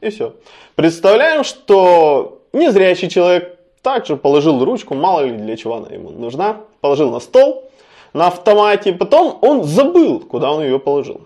[0.00, 0.34] и все.
[0.74, 7.10] Представляем, что незрячий человек также положил ручку, мало ли для чего она ему нужна, положил
[7.12, 7.70] на стол,
[8.12, 8.92] на автомате.
[8.92, 11.22] Потом он забыл, куда он ее положил.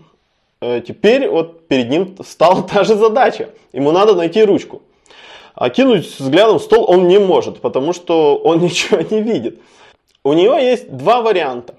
[0.61, 3.51] Э, теперь вот перед ним стала та же задача.
[3.72, 4.83] Ему надо найти ручку.
[5.55, 9.61] А кинуть взглядом стол он не может, потому что он ничего не видит.
[10.22, 11.75] У него есть два варианта.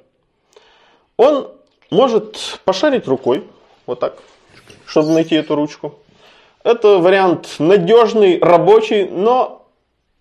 [1.17, 1.50] Он
[1.89, 3.43] может пошарить рукой,
[3.86, 4.17] вот так,
[4.86, 5.96] чтобы найти эту ручку.
[6.63, 9.67] Это вариант надежный, рабочий, но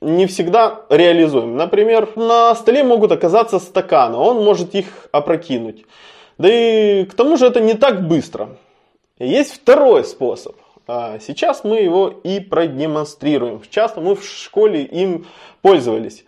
[0.01, 1.57] не всегда реализуем.
[1.57, 5.85] Например, на столе могут оказаться стаканы, он может их опрокинуть.
[6.39, 8.51] Да и к тому же это не так быстро.
[9.19, 10.57] Есть второй способ.
[10.87, 13.61] А сейчас мы его и продемонстрируем.
[13.71, 15.27] Часто мы в школе им
[15.63, 16.25] пользовались.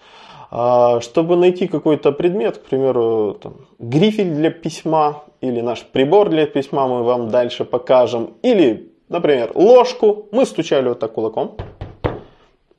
[0.51, 6.47] А, чтобы найти какой-то предмет, к примеру, там, грифель для письма или наш прибор для
[6.47, 8.35] письма мы вам дальше покажем.
[8.43, 10.27] Или, например, ложку.
[10.33, 11.57] Мы стучали вот так кулаком.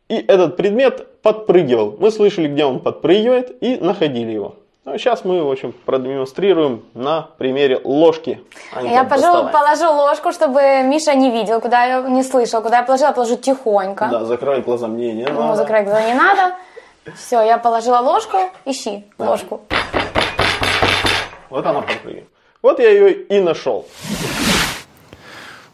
[0.09, 1.95] И этот предмет подпрыгивал.
[1.99, 4.55] Мы слышали, где он подпрыгивает и находили его.
[4.83, 8.43] Ну, сейчас мы, в общем, продемонстрируем на примере ложки.
[8.73, 12.63] Анька, я положу, положу ложку, чтобы Миша не видел, куда я не слышал.
[12.63, 14.07] Куда я положила, положу тихонько.
[14.09, 15.43] Да, закрой глаза, мне не надо.
[15.43, 16.55] Ну, закрой глаза не надо.
[17.15, 19.29] Все, я положила ложку, ищи да.
[19.29, 19.61] ложку.
[21.51, 22.29] Вот она подпрыгивает.
[22.63, 23.85] Вот я ее и нашел.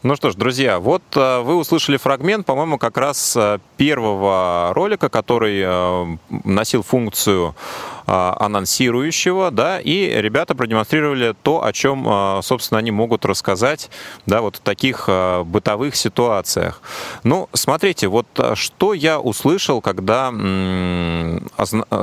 [0.05, 5.09] Ну что ж, друзья, вот э, вы услышали фрагмент, по-моему, как раз э, первого ролика,
[5.09, 7.55] который э, носил функцию
[8.07, 13.89] анонсирующего, да, и ребята продемонстрировали то, о чем, собственно, они могут рассказать,
[14.27, 15.09] да, вот в таких
[15.45, 16.83] бытовых ситуациях.
[17.23, 20.31] Ну, смотрите, вот что я услышал, когда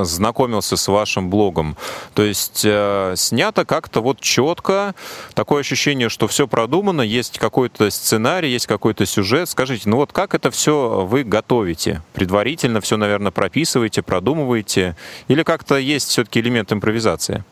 [0.03, 1.77] знакомился с вашим блогом.
[2.15, 2.67] То есть
[3.15, 4.95] снято как-то вот четко,
[5.35, 9.49] такое ощущение, что все продумано, есть какой-то сценарий, есть какой-то сюжет.
[9.49, 12.01] Скажите, ну вот как это все вы готовите?
[12.13, 14.95] Предварительно все, наверное, прописываете, продумываете?
[15.27, 17.43] Или как-то есть все-таки элемент импровизации?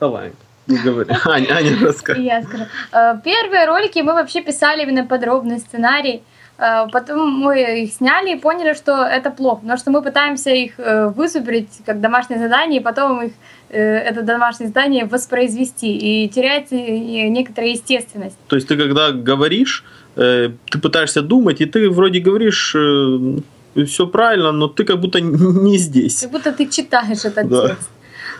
[0.00, 0.32] Давай.
[0.66, 1.10] Говори.
[1.24, 2.22] Аня, Аня, расскажи.
[2.22, 2.64] Я скажу.
[2.92, 6.22] Э, первые ролики мы вообще писали именно подробный сценарий.
[6.58, 10.78] Э, потом мы их сняли и поняли, что это плохо, потому что мы пытаемся их
[10.78, 13.32] э, высуприть как домашнее задание, и потом их
[13.70, 18.36] это домашнее задание воспроизвести и терять э, некоторую естественность.
[18.48, 19.84] То есть ты когда говоришь,
[20.16, 22.76] э, ты пытаешься думать, и ты вроде говоришь
[23.86, 26.20] все правильно, но ты как будто не здесь.
[26.20, 27.68] Как будто ты читаешь этот да.
[27.68, 27.90] текст.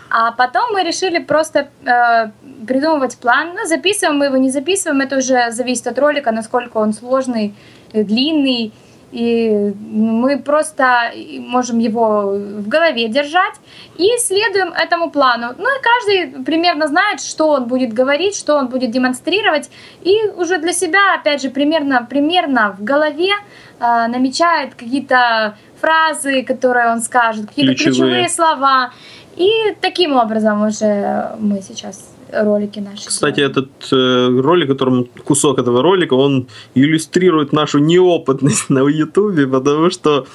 [0.09, 2.31] А потом мы решили просто э,
[2.65, 3.53] придумывать план.
[3.55, 7.53] Ну, записываем мы его, не записываем, это уже зависит от ролика, насколько он сложный,
[7.91, 8.71] э, длинный.
[9.15, 13.55] И мы просто можем его в голове держать
[13.97, 15.55] и следуем этому плану.
[15.57, 19.69] Ну и каждый примерно знает, что он будет говорить, что он будет демонстрировать.
[20.03, 23.31] И уже для себя, опять же, примерно, примерно в голове
[23.79, 27.93] э, намечает какие-то фразы, которые он скажет, какие-то ключевые.
[27.93, 28.91] ключевые слова.
[29.37, 29.49] И
[29.79, 33.07] таким образом уже мы сейчас ролики наши.
[33.07, 39.89] Кстати, этот э, ролик, которым кусок этого ролика, он иллюстрирует нашу неопытность на Ютубе, потому
[39.89, 40.25] что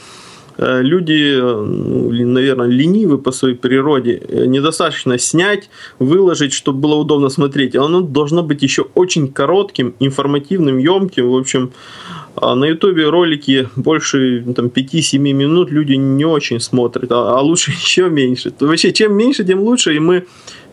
[0.59, 4.23] э, люди, э, ну, наверное, ленивы по своей природе.
[4.29, 7.77] Э, недостаточно снять, выложить, чтобы было удобно смотреть.
[7.77, 11.31] Оно должно быть еще очень коротким, информативным, емким.
[11.31, 11.71] В общем,
[12.37, 17.71] а на ютубе ролики больше там, 5-7 минут люди не очень смотрят, а, а лучше
[17.83, 18.51] еще меньше.
[18.51, 19.95] То вообще, чем меньше, тем лучше.
[19.95, 20.27] И мы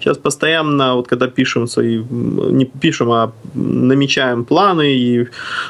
[0.08, 5.28] сейчас постоянно, вот когда пишем свои, не пишем, а намечаем планы и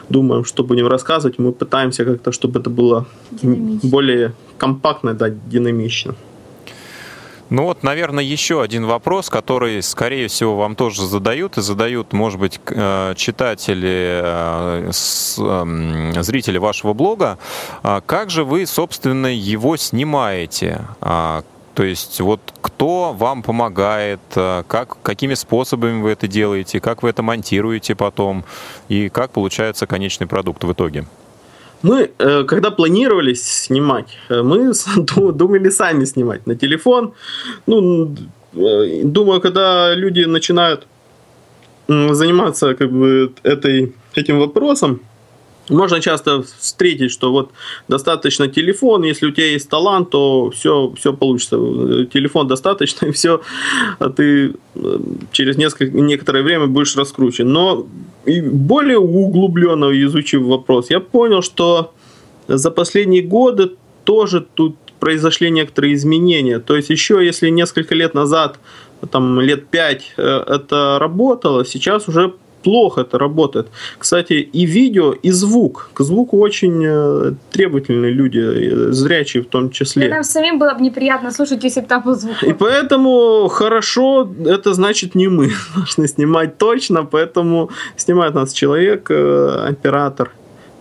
[0.09, 3.89] думаем, что будем рассказывать, мы пытаемся как-то, чтобы это было динамично.
[3.89, 6.15] более компактно, да, динамично.
[7.49, 12.39] Ну вот, наверное, еще один вопрос, который, скорее всего, вам тоже задают, и задают, может
[12.39, 14.91] быть, э, читатели, э,
[15.39, 17.37] эм, зрители вашего блога.
[17.83, 20.81] А как же вы, собственно, его снимаете?
[21.77, 27.09] То есть вот кто вам помогает, э, как, какими способами вы это делаете, как вы
[27.09, 28.45] это монтируете потом,
[28.89, 31.05] и как получается конечный продукт в итоге?
[31.83, 34.71] Мы, э, когда планировали снимать, э, мы
[35.33, 37.13] думали сами снимать на телефон.
[37.67, 38.15] Ну,
[38.53, 40.87] думаю, когда люди начинают
[41.87, 44.99] заниматься как бы этой, этим вопросом,
[45.69, 47.51] можно часто встретить, что вот
[47.87, 51.57] достаточно телефон, если у тебя есть талант, то все, все получится.
[52.05, 53.41] Телефон достаточно, и все,
[53.99, 54.99] а ты э,
[55.31, 57.51] через несколько, некоторое время будешь раскручен.
[57.51, 57.87] Но
[58.25, 61.93] и более углубленно изучив вопрос, я понял, что
[62.47, 63.71] за последние годы
[64.03, 66.59] тоже тут произошли некоторые изменения.
[66.59, 68.59] То есть еще если несколько лет назад,
[69.11, 72.33] там лет пять э, это работало, сейчас уже
[72.67, 73.67] плохо это работает.
[73.97, 75.89] Кстати, и видео, и звук.
[75.93, 80.09] К звуку очень э, требовательные люди, э, зрячие в том числе.
[80.09, 82.43] Да, нам самим было бы неприятно слушать, если бы там был звук.
[82.43, 89.69] И поэтому хорошо, это значит не мы должны снимать точно, поэтому снимает нас человек, э,
[89.69, 90.29] оператор,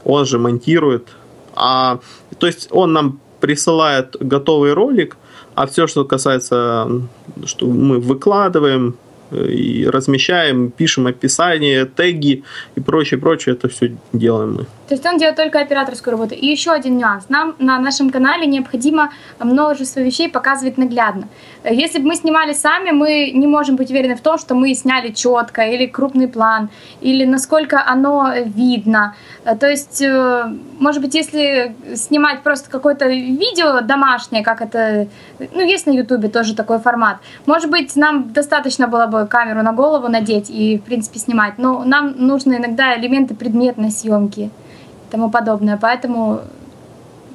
[0.04, 1.02] он же монтирует.
[1.54, 1.98] А,
[2.38, 5.16] то есть он нам присылает готовый ролик,
[5.54, 6.88] а все, что касается,
[7.44, 8.94] что мы выкладываем,
[9.30, 12.42] и размещаем, пишем описание, теги
[12.74, 14.66] и прочее, прочее, это все делаем мы.
[14.88, 16.34] То есть он делает только операторскую работу.
[16.34, 17.28] И еще один нюанс.
[17.28, 19.10] Нам на нашем канале необходимо
[19.40, 21.28] множество вещей показывать наглядно.
[21.64, 25.12] Если бы мы снимали сами, мы не можем быть уверены в том, что мы сняли
[25.12, 26.68] четко или крупный план,
[27.00, 29.16] или насколько оно видно.
[29.60, 30.44] То есть, э,
[30.78, 35.08] может быть, если снимать просто какое-то видео домашнее, как это,
[35.38, 39.72] ну, есть на ютубе тоже такой формат, может быть, нам достаточно было бы камеру на
[39.72, 44.50] голову надеть и, в принципе, снимать, но нам нужны иногда элементы предметной съемки
[45.16, 46.40] тому подобное, поэтому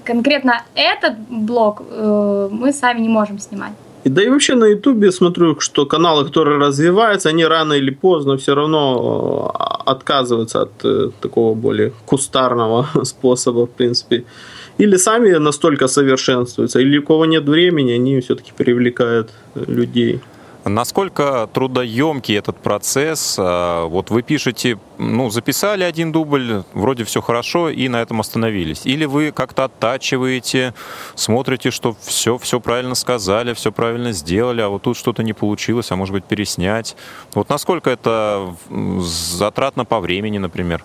[0.06, 3.72] конкретно этот блок э, мы сами не можем снимать.
[4.06, 8.36] И да и вообще на Ютубе смотрю, что каналы, которые развиваются, они рано или поздно
[8.38, 14.24] все равно э, отказываются от э, такого более кустарного способа, в принципе.
[14.80, 19.30] Или сами настолько совершенствуются, или у кого нет времени, они все-таки привлекают
[19.68, 20.20] людей.
[20.64, 23.36] Насколько трудоемкий этот процесс?
[23.40, 28.86] А, вот вы пишете, ну, записали один дубль, вроде все хорошо, и на этом остановились.
[28.86, 30.76] Или вы как-то оттачиваете,
[31.16, 35.92] смотрите, что все, все правильно сказали, все правильно сделали, а вот тут что-то не получилось,
[35.92, 36.96] а может быть переснять.
[37.34, 38.56] Вот насколько это
[39.00, 40.84] затратно по времени, например?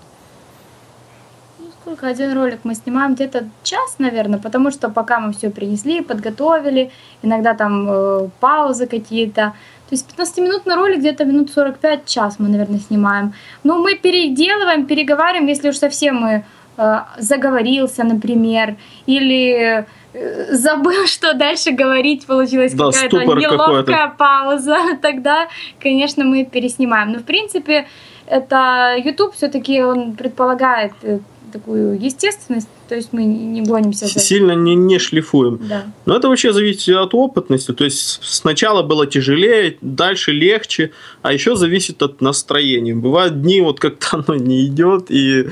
[1.96, 6.90] Сколько один ролик мы снимаем где-то час, наверное, потому что пока мы все принесли, подготовили,
[7.22, 9.52] иногда там э, паузы какие-то.
[9.88, 13.32] То есть 15-минутный ролик где-то минут 45 час мы, наверное, снимаем.
[13.64, 16.44] Но мы переделываем, переговариваем, если уж совсем мы
[16.76, 18.76] э, заговорился, например,
[19.06, 25.48] или э, забыл, что дальше говорить, получилась да, какая-то неловкая пауза, тогда,
[25.82, 27.12] конечно, мы переснимаем.
[27.12, 27.86] Но, в принципе,
[28.26, 31.20] это YouTube все-таки он предполагает э,
[31.52, 34.06] такую естественность, то есть мы не гонимся.
[34.06, 34.20] За...
[34.20, 35.60] Сильно не, не шлифуем.
[35.68, 35.84] Да.
[36.04, 37.72] Но это вообще зависит от опытности.
[37.72, 40.92] То есть сначала было тяжелее, дальше легче,
[41.22, 42.94] а еще зависит от настроения.
[42.94, 45.46] Бывают дни, вот как-то оно не идет, и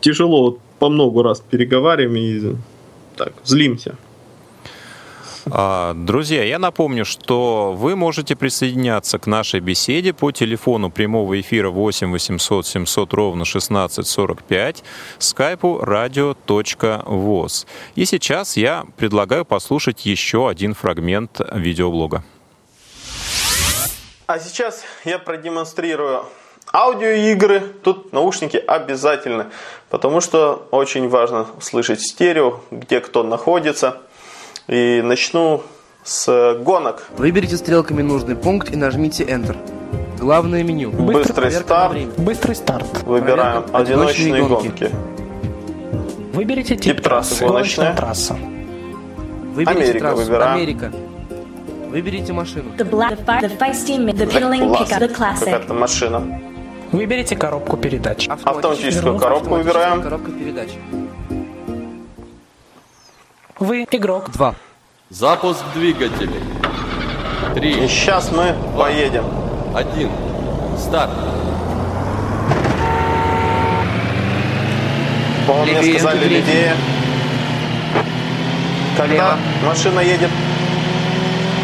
[0.00, 2.56] тяжело вот по много раз переговариваем и
[3.16, 3.96] так, злимся.
[5.48, 11.70] А, друзья, я напомню, что вы можете присоединяться к нашей беседе по телефону прямого эфира
[11.70, 14.82] 8 800 700 ровно 16 45,
[15.18, 17.66] скайпу radio.voz.
[17.94, 22.24] И сейчас я предлагаю послушать еще один фрагмент видеоблога.
[24.26, 26.24] А сейчас я продемонстрирую
[26.72, 27.60] аудиоигры.
[27.60, 29.52] Тут наушники обязательно,
[29.90, 34.00] потому что очень важно слышать стерео, где кто находится.
[34.68, 35.62] И начну
[36.02, 37.06] с гонок.
[37.16, 39.56] Выберите стрелками нужный пункт и нажмите Enter.
[40.18, 40.90] Главное меню.
[40.90, 41.96] Быстрый старт.
[42.18, 43.02] Быстрый старт.
[43.04, 44.90] Выбираем Проверка одиночные одиночные гонки.
[46.32, 47.94] Выберите тип, Тип трассы гоночная.
[47.94, 48.36] Трасса.
[49.54, 50.16] Выберите Америка трассу.
[50.24, 50.54] выбираем.
[50.56, 50.92] Америка.
[51.90, 52.70] Выберите машину.
[52.76, 54.90] The black, the, feisty, the Класс.
[54.90, 55.44] pickup, the classic.
[55.44, 56.40] Какая-то машина.
[56.92, 58.28] Выберите коробку передач.
[58.28, 60.02] Автоматическую коробку Автоматическая выбираем.
[60.02, 60.68] коробка передач.
[63.58, 64.30] Вы игрок.
[64.32, 64.54] Два.
[65.10, 66.40] Запуск двигателей.
[67.54, 67.84] Три.
[67.84, 69.24] И сейчас мы поедем.
[69.74, 70.10] Один.
[70.78, 71.10] Старт.
[75.46, 76.74] По-моему, мне сказали левее.
[78.96, 79.38] Когда Лево.
[79.64, 80.30] машина едет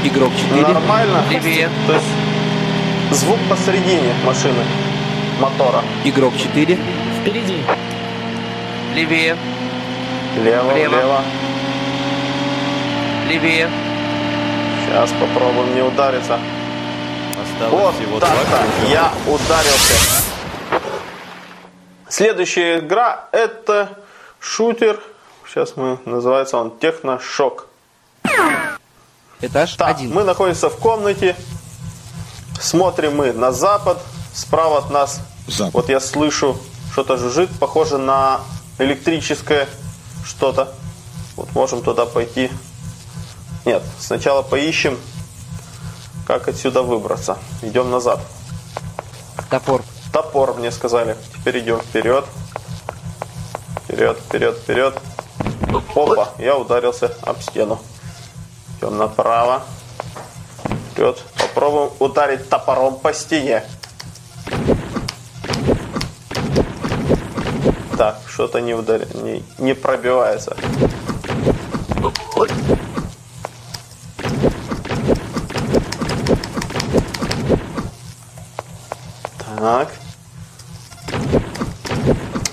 [0.05, 0.66] Игрок 4.
[0.68, 1.68] нормально, Левее.
[1.86, 2.07] то есть
[3.12, 4.62] звук посередине машины,
[5.40, 5.82] мотора.
[6.05, 6.78] Игрок 4.
[7.20, 7.57] Впереди.
[8.95, 9.36] Левее.
[10.45, 10.90] Лево, Влево.
[10.90, 11.20] влево.
[13.33, 13.70] Левее.
[14.85, 16.39] Сейчас попробуем не удариться.
[17.30, 18.91] Осталось Вот всего два круга.
[18.91, 19.95] я ударился.
[22.11, 23.89] Следующая игра это
[24.39, 25.01] шутер.
[25.49, 27.68] Сейчас мы называется он Техношок.
[29.41, 30.12] Этаж Так, 1.
[30.12, 31.35] мы находимся в комнате.
[32.61, 33.99] Смотрим мы на запад.
[34.35, 35.20] Справа от нас.
[35.72, 36.59] Вот я слышу,
[36.93, 38.43] что-то жужжит, похоже на
[38.78, 39.68] электрическое
[40.22, 40.74] что-то.
[41.37, 42.51] Вот можем туда пойти.
[43.65, 44.99] Нет, сначала поищем,
[46.27, 47.39] как отсюда выбраться.
[47.63, 48.21] Идем назад.
[49.51, 49.83] Топор.
[50.13, 51.17] Топор мне сказали.
[51.35, 52.25] Теперь идем вперед.
[53.85, 54.99] Вперед, вперед, вперед.
[55.95, 57.79] Опа, я ударился об стену.
[58.79, 59.63] Идем направо.
[60.91, 61.23] Вперед.
[61.39, 63.63] Попробуем ударить топором по стене.
[67.97, 69.07] Так, что-то не, удар...
[69.15, 70.57] не, не пробивается.
[79.63, 79.93] Так.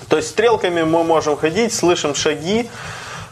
[0.10, 2.70] То есть стрелками мы можем ходить, слышим шаги.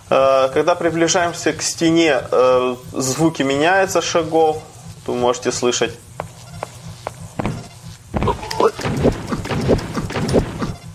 [0.10, 4.64] Э, Когда приближаемся к стене, э, звуки меняются шагов.
[5.06, 5.94] Вы можете слышать.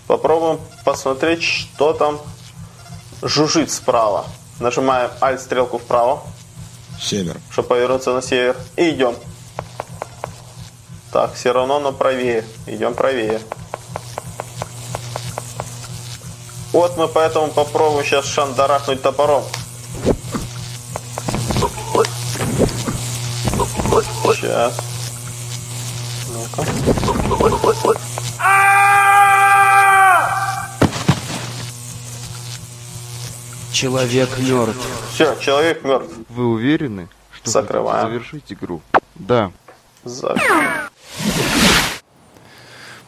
[0.05, 2.19] Попробуем посмотреть, что там
[3.21, 4.25] жужжит справа.
[4.59, 6.21] Нажимаем Alt стрелку вправо.
[6.99, 7.37] Север.
[7.49, 8.57] Чтобы повернуться на север.
[8.75, 9.15] И идем.
[11.13, 12.43] Так, все равно, но правее.
[12.65, 13.39] Идем правее.
[16.71, 19.43] Вот мы поэтому попробуем сейчас шандарахнуть топором.
[24.23, 24.75] Сейчас.
[26.29, 26.63] Ну-ка.
[33.71, 34.77] Человек мертв.
[35.13, 36.11] Все, человек мертв.
[36.29, 38.07] Вы уверены, что Закрываем.
[38.07, 38.81] завершить игру?
[39.13, 39.51] Да.
[40.05, 40.35] За-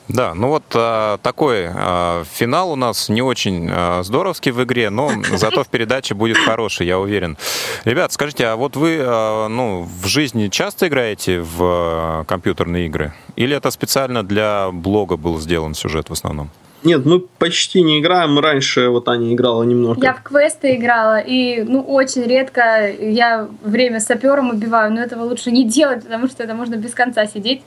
[0.08, 4.92] Да, ну вот а, такой а, финал у нас не очень а, здоровский в игре,
[4.92, 7.38] но зато в передаче будет хороший, я уверен.
[7.86, 13.14] Ребят, скажите, а вот вы а, ну, в жизни часто играете в а, компьютерные игры?
[13.36, 16.52] Или это специально для блога был сделан сюжет в основном?
[16.84, 18.38] Нет, мы почти не играем.
[18.40, 20.00] Раньше вот Аня играла немного.
[20.04, 25.52] Я в квесты играла, и ну очень редко я время сапером убиваю, но этого лучше
[25.52, 27.62] не делать, потому что это можно без конца сидеть.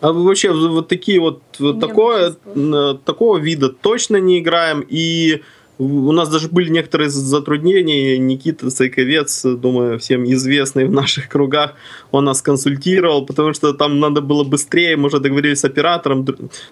[0.00, 4.84] А вы вообще вот такие вот, вот такое, э, такого вида точно не играем.
[4.88, 5.42] И
[5.80, 8.18] у нас даже были некоторые затруднения.
[8.18, 11.74] Никита Цайковец, думаю, всем известный в наших кругах,
[12.10, 16.26] он нас консультировал, потому что там надо было быстрее, мы уже договорились с оператором,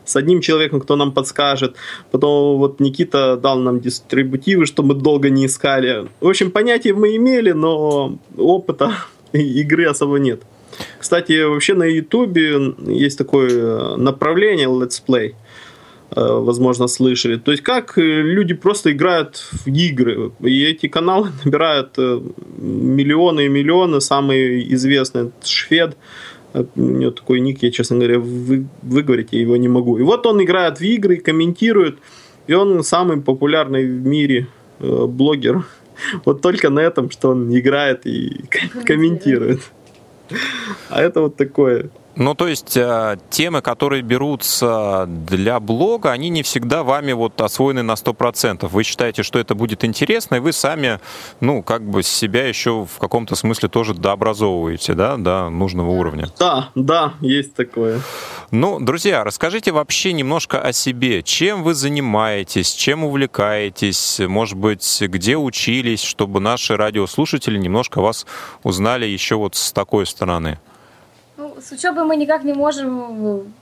[0.04, 1.76] с одним человеком, кто нам подскажет.
[2.10, 6.08] Потом вот Никита дал нам дистрибутивы, чтобы мы долго не искали.
[6.20, 8.92] В общем, понятия мы имели, но опыта
[9.32, 10.42] игры особо нет.
[10.98, 15.34] Кстати, вообще на Ютубе есть такое э, направление Let's Play.
[16.10, 17.36] Э, Возможно, слышали.
[17.36, 20.32] То есть, как э, люди просто играют в игры.
[20.40, 22.20] И эти каналы набирают э,
[22.56, 24.00] миллионы и миллионы.
[24.00, 25.96] Самый известный это швед.
[26.54, 29.98] У него такой ник, я, честно говоря, вы, выговорить я его не могу.
[29.98, 31.98] И вот он играет в игры, комментирует.
[32.46, 34.46] И он самый популярный в мире
[34.80, 35.64] э, блогер
[36.24, 38.44] Вот только на этом, что он играет и
[38.84, 39.60] комментирует.
[40.88, 41.90] А это вот такое.
[42.18, 47.82] Ну, то есть э, темы, которые берутся для блога, они не всегда вами вот освоены
[47.82, 48.66] на 100%.
[48.66, 50.98] Вы считаете, что это будет интересно, и вы сами,
[51.38, 56.26] ну, как бы себя еще в каком-то смысле тоже дообразовываете, да, до нужного уровня.
[56.40, 58.00] Да, да, есть такое.
[58.50, 61.22] Ну, друзья, расскажите вообще немножко о себе.
[61.22, 68.26] Чем вы занимаетесь, чем увлекаетесь, может быть, где учились, чтобы наши радиослушатели немножко вас
[68.64, 70.58] узнали еще вот с такой стороны.
[71.58, 73.52] Ну, с учебой мы никак не можем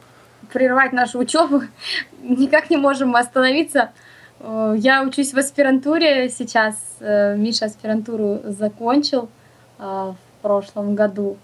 [0.53, 1.63] прервать нашу учебу,
[2.23, 3.91] никак не можем остановиться.
[4.39, 6.75] Э, Я учусь в аспирантуре сейчас.
[7.01, 9.31] Э, Миша аспирантуру закончил
[9.79, 11.39] э, в прошлом году.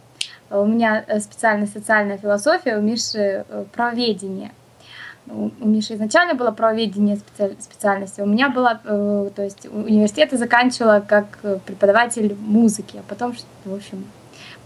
[0.50, 4.50] У меня э, специальность социальная философия, у Миши э, правоведение.
[5.28, 10.32] У у Миши изначально было правоведение специаль- специальности, у меня была, э, то есть университет
[10.32, 13.34] заканчивала как э, преподаватель музыки, а потом,
[13.64, 14.04] в общем,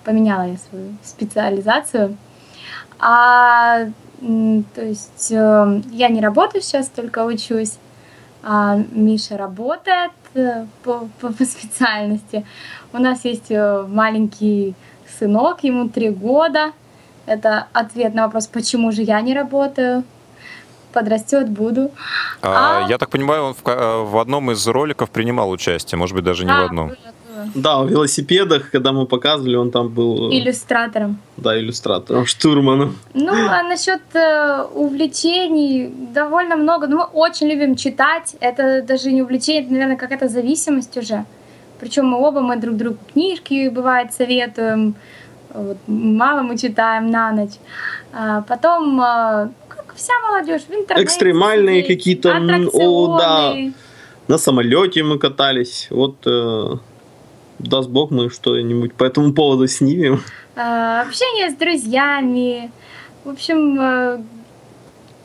[0.06, 2.16] поменяла я свою специализацию.
[2.98, 3.86] А,
[4.74, 7.74] то есть э, я не работаю сейчас, только учусь.
[8.42, 12.46] А Миша работает э, по, по, по специальности.
[12.92, 14.74] У нас есть э, маленький
[15.18, 16.72] сынок, ему три года.
[17.26, 20.04] Это ответ на вопрос, почему же я не работаю.
[20.92, 21.90] Подрастет, буду.
[22.40, 26.44] А, Я так понимаю, он в, в одном из роликов принимал участие, может быть, даже
[26.44, 26.88] не в Да, одном.
[26.88, 26.96] было.
[27.54, 31.18] Да, в велосипедах, когда мы показывали, он там был, э, Иллюстратором.
[31.36, 32.96] да, иллюстратором, штурманом.
[33.14, 36.86] Ну, а насчет э, увлечений довольно много.
[36.86, 38.36] Ну, мы очень любим читать.
[38.40, 41.24] Это даже не увлечение, это, наверное, какая-то зависимость уже.
[41.80, 44.94] Причем мы оба, мы друг другу книжки, бывает, советуем.
[45.54, 47.54] Вот, мало мы читаем на ночь.
[48.12, 51.02] А потом, э, как вся молодежь, в интернете.
[51.04, 52.30] Экстремальные какие-то,
[52.72, 53.54] о, да.
[54.28, 55.86] На самолете мы катались.
[55.90, 56.78] Вот, э,
[57.58, 60.20] даст бог, мы что-нибудь по этому поводу снимем.
[60.56, 62.70] А, общение с друзьями.
[63.24, 64.18] В общем, э,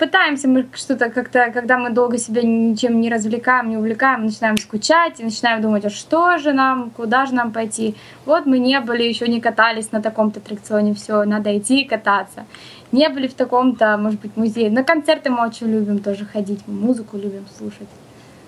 [0.01, 5.19] пытаемся мы что-то как-то, когда мы долго себя ничем не развлекаем, не увлекаем, начинаем скучать
[5.19, 7.95] и начинаем думать, а что же нам, куда же нам пойти.
[8.25, 12.45] Вот мы не были, еще не катались на таком-то аттракционе, все, надо идти и кататься.
[12.91, 14.71] Не были в таком-то, может быть, музее.
[14.71, 17.87] На концерты мы очень любим тоже ходить, музыку любим слушать.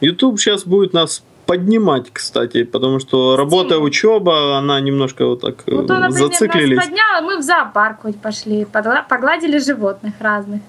[0.02, 5.76] YouTube сейчас будет нас поднимать, кстати, потому что работа, учеба, она немножко вот так э,
[5.76, 6.78] Вот он, например, зациклились.
[6.78, 10.62] нас поднял, а мы в зоопарк хоть пошли, погладили животных разных.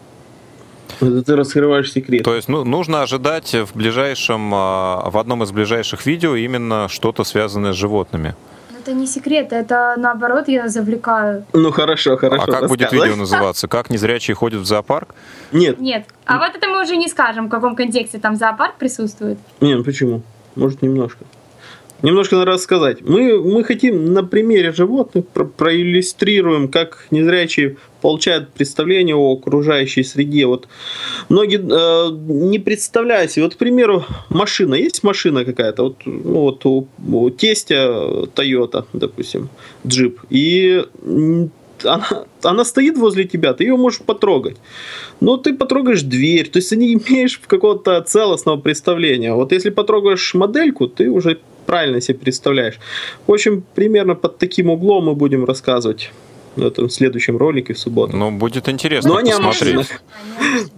[1.01, 2.25] Это ты раскрываешь секрет.
[2.25, 7.25] То есть ну, нужно ожидать в ближайшем, а, в одном из ближайших видео именно что-то
[7.25, 8.35] связанное с животными.
[8.70, 11.45] Ну, Это не секрет, это наоборот я завлекаю.
[11.53, 12.45] Ну хорошо, хорошо.
[12.47, 13.66] а как будет видео называться?
[13.66, 15.14] Как незрячие ходят в зоопарк?
[15.53, 16.07] Нет, Нет.
[16.27, 19.39] А вот это мы уже не скажем, в каком контексте там зоопарк присутствует.
[19.61, 20.22] не, ну почему?
[20.57, 21.25] Может немножко.
[22.03, 23.01] Немножко надо рассказать.
[23.01, 30.45] Мы, мы хотим на примере животных про- проиллюстрируем, как незрячие получают представление о окружающей среде.
[30.45, 30.69] Вот
[31.31, 32.11] многие э,
[32.51, 33.45] не представляют себе.
[33.45, 34.75] Вот, к примеру, машина.
[34.75, 37.87] Есть машина какая-то, вот, ну, вот у, у тестя
[38.35, 39.49] Toyota, допустим,
[39.87, 40.21] джип.
[40.29, 40.85] И
[41.83, 44.57] она, она стоит возле тебя, ты ее можешь потрогать.
[45.20, 49.35] Но ты потрогаешь дверь, то есть ты не имеешь какого-то целостного представления.
[49.35, 52.79] Вот если потрогаешь модельку, ты уже правильно себе представляешь.
[53.27, 56.11] В общем, примерно под таким углом мы будем рассказывать
[56.57, 58.16] в этом следующем ролике в субботу.
[58.16, 59.89] Ну, будет интересно Но посмотреть.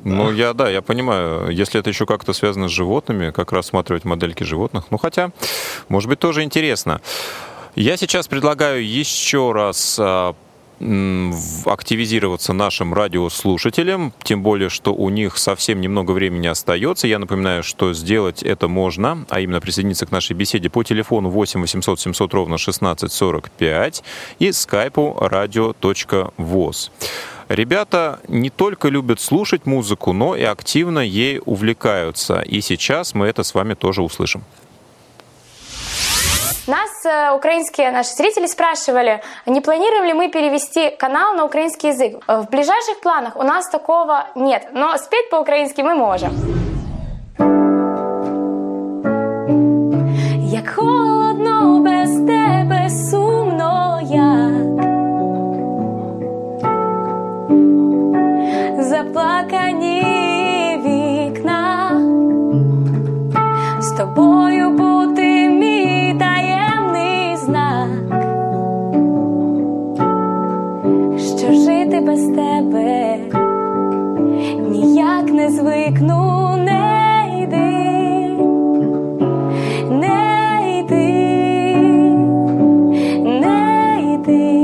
[0.05, 1.51] Ну, я, да, я понимаю.
[1.51, 4.84] Если это еще как-то связано с животными, как рассматривать модельки животных.
[4.90, 5.32] Ну, хотя,
[5.88, 7.01] может быть, тоже интересно.
[7.74, 10.34] Я сейчас предлагаю еще раз а,
[10.79, 17.07] активизироваться нашим радиослушателям, тем более, что у них совсем немного времени остается.
[17.07, 21.61] Я напоминаю, что сделать это можно, а именно присоединиться к нашей беседе по телефону 8
[21.61, 24.03] 800 700 ровно 1645
[24.39, 26.91] и скайпу radio.voz.
[27.49, 32.41] Ребята не только любят слушать музыку, но и активно ей увлекаются.
[32.41, 34.43] И сейчас мы это с вами тоже услышим.
[36.66, 42.20] Нас э, украинские наши зрители спрашивали, не планируем ли мы перевести канал на украинский язык.
[42.26, 46.32] Э, В ближайших планах у нас такого нет, но спеть по-украински мы можем.
[50.48, 54.56] Як холодно без тебе сумно як
[58.84, 60.02] Заплакані
[60.84, 61.90] вікна
[63.80, 64.55] з тобою
[72.16, 73.18] без тебе,
[74.70, 78.36] ніяк не звикну, не йди,
[79.90, 81.12] не йди,
[83.24, 84.60] не йди.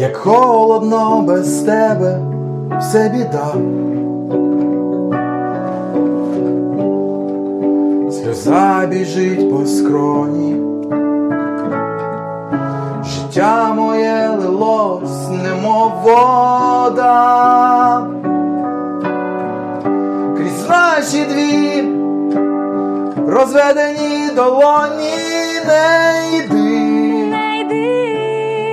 [0.00, 2.18] Як холодно без тебе
[2.78, 3.54] все біда.
[8.10, 10.75] Сльоза біжить по скроні
[13.36, 17.02] життя моє лилось, немов вода,
[20.36, 21.84] крізь наші дві
[23.28, 25.16] розведені долоні,
[25.66, 26.70] не йди,
[27.30, 28.24] не йди,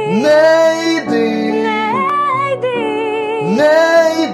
[0.09, 2.83] не йди, не йди.
[3.55, 4.33] Не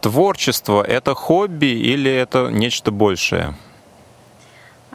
[0.00, 3.54] Творчество— это хобби или это нечто большее?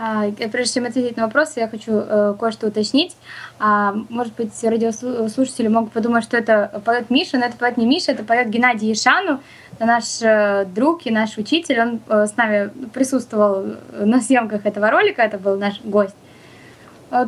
[0.04, 3.16] А, э, Прежде чем ответить на вопрос, я хочу э, кое-что уточнить.
[3.60, 8.14] А, может быть, радиослушатели могут подумать, что это поет Миша, но это поет не Миша,
[8.14, 9.42] это поет Геннадий Ишану,
[9.74, 11.80] это наш э, друг и наш учитель.
[11.80, 16.16] Он с нами присутствовал на съемках этого ролика, это был наш гость.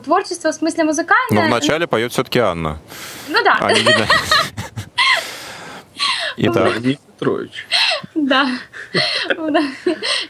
[0.03, 1.47] Творчество в смысле Но музыкальное.
[1.49, 2.80] вначале поет все-таки Анна.
[3.28, 3.57] Ну да.
[3.59, 3.69] А.
[6.38, 6.74] Итак,
[7.24, 7.67] Петрович.
[8.15, 8.47] Да.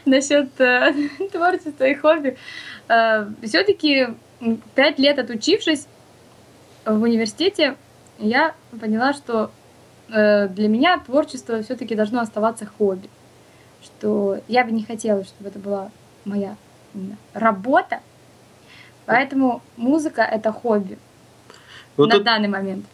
[0.04, 0.92] Насчет э,
[1.32, 2.36] творчества и хобби.
[3.42, 4.08] Все-таки
[4.74, 5.86] пять лет отучившись
[6.84, 7.76] в университете,
[8.18, 9.50] я поняла, что
[10.10, 13.08] э, для меня творчество все-таки должно оставаться хобби.
[13.82, 15.90] Что я бы не хотела, чтобы это была
[16.24, 16.56] моя
[17.32, 18.00] работа.
[19.06, 20.98] Поэтому музыка это хобби
[21.96, 22.86] Вот на это- данный момент.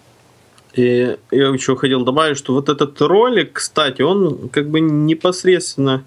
[0.75, 6.05] И я еще хотел добавить, что вот этот ролик, кстати, он как бы непосредственно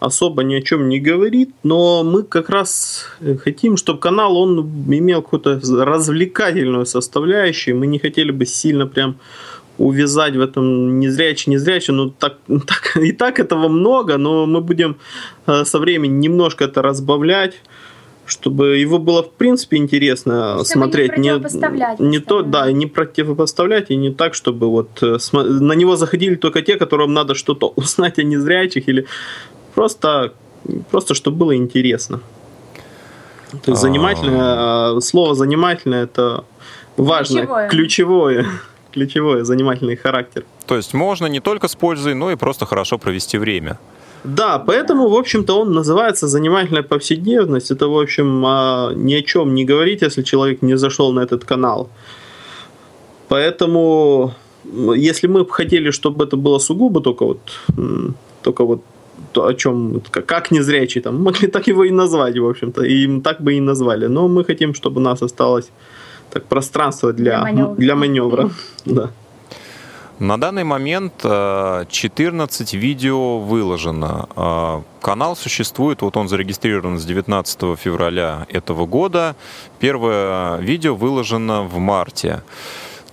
[0.00, 3.06] особо ни о чем не говорит, но мы как раз
[3.42, 7.76] хотим, чтобы канал он имел какую-то развлекательную составляющую.
[7.76, 9.16] Мы не хотели бы сильно прям
[9.78, 14.96] увязать в этом незрячий, незрячий, ну так, так, и так этого много, но мы будем
[15.46, 17.54] э, со временем немножко это разбавлять,
[18.26, 21.10] чтобы его было в принципе интересно Чтобы не смотреть.
[21.14, 26.36] противопоставлять не то, да, не противопоставлять, и не так, чтобы вот э, на него заходили
[26.36, 29.06] только те, которым надо что-то узнать о незрячих, или
[29.74, 30.32] просто,
[30.90, 32.20] просто чтобы было интересно.
[33.64, 33.86] То есть А.
[33.86, 36.44] занимательное, э, слово занимательное это
[36.96, 37.68] важное, Ключевое.
[37.68, 38.46] ключевое,
[38.92, 40.44] ключевое, занимательный характер.
[40.66, 43.78] то есть можно не только с пользой, но и просто хорошо провести время.
[44.24, 47.70] Да, поэтому, в общем-то, он называется занимательная повседневность.
[47.72, 51.44] Это, в общем, а, ни о чем не говорить, если человек не зашел на этот
[51.44, 51.88] канал.
[53.28, 54.32] Поэтому,
[54.96, 57.38] если мы бы хотели, чтобы это было сугубо только вот,
[58.42, 58.80] только вот
[59.32, 63.40] то, о чем, как- незрячий, там, могли так его и назвать, в общем-то, и так
[63.40, 64.08] бы и назвали.
[64.08, 65.70] Но мы хотим, чтобы у нас осталось
[66.30, 67.74] так пространство для, Для маневра.
[67.76, 68.50] для маневра.
[68.84, 69.10] Да.
[70.18, 74.28] На данный момент э, 14 видео выложено.
[74.36, 79.34] Э, Канал существует, вот он зарегистрирован с 19 февраля этого года.
[79.80, 82.42] Первое видео выложено в марте.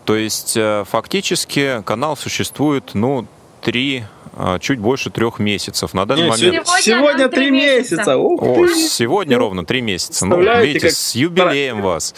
[0.05, 3.25] То есть э, фактически канал существует, ну,
[3.61, 4.18] три, э,
[4.59, 5.93] чуть больше трех месяцев.
[5.93, 6.67] На данный Не, момент...
[6.81, 7.95] сегодня три месяца.
[7.95, 8.17] месяца.
[8.17, 8.75] Ух О, ты.
[8.75, 10.25] сегодня ровно три месяца.
[10.25, 12.13] Ну, видите, как с юбилеем вас.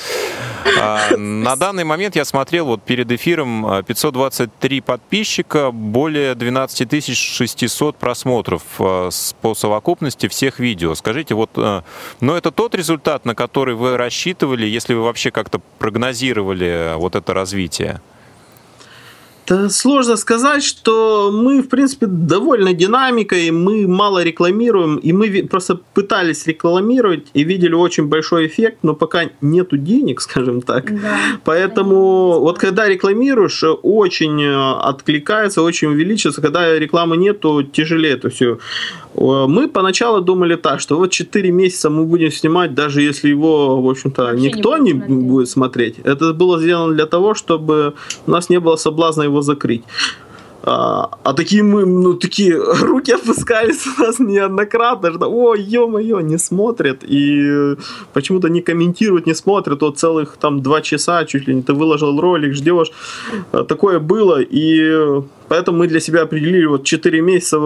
[0.79, 7.97] А, На данный момент я смотрел вот перед эфиром а, 523 подписчика, более 12 600
[7.97, 9.09] просмотров а,
[9.41, 10.95] по совокупности всех видео.
[10.95, 11.83] Скажите, вот, а,
[12.19, 17.33] но это тот результат, на который вы рассчитывали, если вы вообще как-то прогнозировали вот это
[17.33, 18.01] развитие?
[19.47, 25.79] Да сложно сказать, что мы, в принципе, довольны динамикой, мы мало рекламируем, и мы просто
[25.93, 30.91] пытались рекламировать и видели очень большой эффект, но пока нету денег, скажем так.
[31.43, 36.41] Поэтому вот когда рекламируешь, очень э, откликается, очень увеличивается.
[36.41, 38.59] Когда рекламы нету, тяжелее это все.
[39.15, 43.89] Мы поначалу думали так, что вот 4 месяца мы будем снимать, даже если его, в
[43.89, 45.99] общем-то, никто не будет смотреть.
[46.03, 47.93] Это было сделано для того, чтобы
[48.27, 49.83] у нас не было соблазна его закрыть.
[50.63, 56.37] А, а такие мы, ну, такие руки опускались у нас неоднократно, что, о, ё-моё, не
[56.37, 57.75] смотрят, и
[58.13, 62.19] почему-то не комментируют, не смотрят, вот целых там два часа, чуть ли не ты выложил
[62.21, 62.91] ролик, ждешь,
[63.51, 67.59] такое было, и поэтому мы для себя определили, вот 4 месяца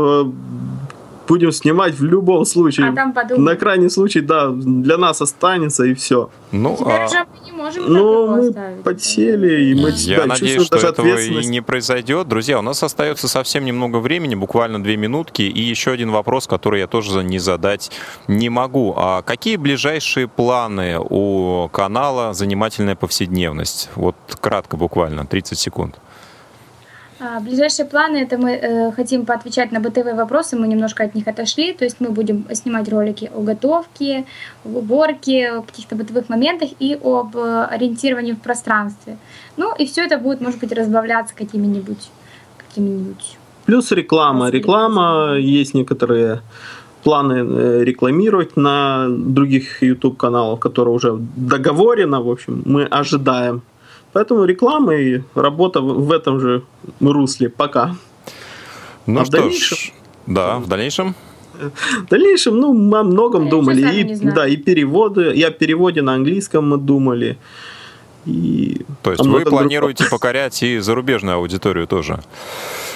[1.27, 2.89] будем снимать в любом случае.
[2.89, 3.43] А там подумаем.
[3.43, 6.29] На крайний случай, да, для нас останется, и все.
[6.51, 8.83] Ну, Теперь а- уже мы не можем Ну, мы оставить.
[8.83, 12.27] подсели, и мы Я себя надеюсь, чувствуем что даже этого и не произойдет.
[12.27, 15.41] Друзья, у нас остается совсем немного времени, буквально две минутки.
[15.41, 17.91] И еще один вопрос, который я тоже не задать
[18.27, 18.93] не могу.
[18.97, 23.89] А какие ближайшие планы у канала «Занимательная повседневность»?
[23.95, 25.95] Вот кратко, буквально, 30 секунд.
[27.19, 31.27] А, Ближайшие планы это мы э, хотим поотвечать на бытовые вопросы, мы немножко от них
[31.27, 34.25] отошли, то есть мы будем снимать ролики о готовке,
[34.65, 39.17] об уборке, о каких-то бытовых моментах и об э, ориентировании в пространстве.
[39.57, 42.09] Ну и все это будет, может быть, разбавляться какими-нибудь
[42.57, 44.49] какими-нибудь Плюс реклама.
[44.49, 46.41] Реклама, есть некоторые
[47.03, 53.61] планы э, рекламировать на других YouTube каналах, которые уже договорено, в общем, мы ожидаем.
[54.15, 56.61] Поэтому реклама и работа в этом же
[57.01, 57.97] русле пока.
[59.05, 59.77] Ну А в что дальнейшем?
[59.77, 59.91] ж,
[60.25, 61.15] да, в дальнейшем.
[61.53, 63.81] В дальнейшем, ну, мы о многом думали.
[63.81, 67.37] сами И, да, и переводы, и о переводе на английском мы думали.
[68.25, 72.19] И То есть вы планируете покорять и зарубежную аудиторию тоже.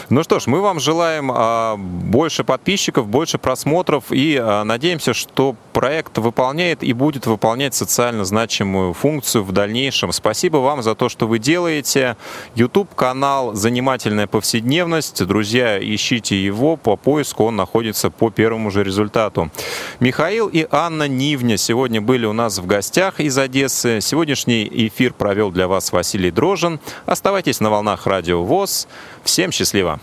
[0.09, 5.55] Ну что ж, мы вам желаем а, больше подписчиков, больше просмотров и а, надеемся, что
[5.71, 10.11] проект выполняет и будет выполнять социально значимую функцию в дальнейшем.
[10.11, 12.17] Спасибо вам за то, что вы делаете.
[12.55, 15.23] YouTube-канал «Занимательная повседневность».
[15.23, 19.51] Друзья, ищите его по поиску, он находится по первому же результату.
[19.99, 23.99] Михаил и Анна Нивня сегодня были у нас в гостях из Одессы.
[24.01, 26.79] Сегодняшний эфир провел для вас Василий Дрожин.
[27.05, 28.87] Оставайтесь на волнах Радио ВОЗ.
[29.23, 29.99] Всем счастливо!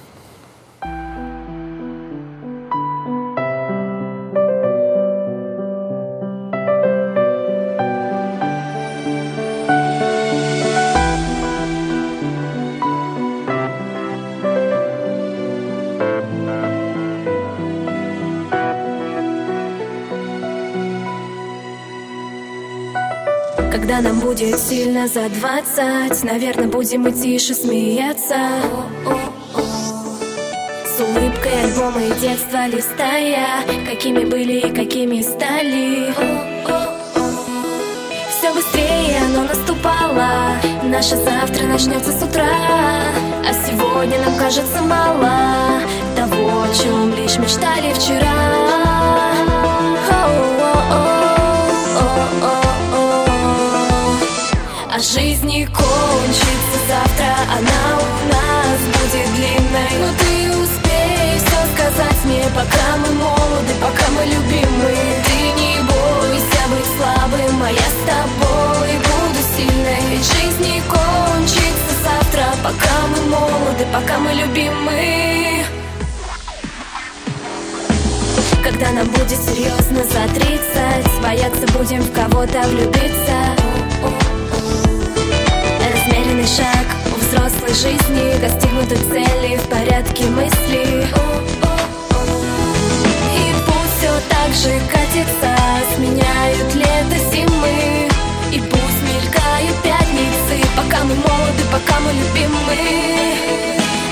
[23.86, 28.34] Когда нам будет сильно за двадцать Наверное, будем мы тише смеяться.
[30.84, 33.46] С улыбкой альбомы детства листая
[33.88, 36.12] Какими были и какими стали.
[38.28, 42.44] Все быстрее оно наступало Наше завтра начнется с утра.
[43.48, 45.30] А сегодня нам кажется мало
[46.16, 49.35] Того, о чем лишь мечтали вчера
[54.96, 59.92] А жизнь не кончится завтра, она у нас будет длинной.
[60.00, 64.96] Но ты успей все сказать мне, пока мы молоды, пока мы любимы.
[65.26, 70.00] Ты не бойся быть слабым, а я с тобой буду сильной.
[70.12, 75.62] Ведь жизнь не кончится завтра, пока мы молоды, пока мы любимы.
[78.64, 83.56] Когда нам будет серьезно за тридцать Бояться будем в кого-то влюбиться
[86.06, 91.04] Размеренный шаг у взрослой жизни Достигнуты цели в порядке мысли.
[93.34, 95.56] И пусть все так же катится
[95.96, 98.08] Сменяют лето зимы.
[98.52, 102.78] И пусть мелькают пятницы Пока мы молоды, пока мы любимы.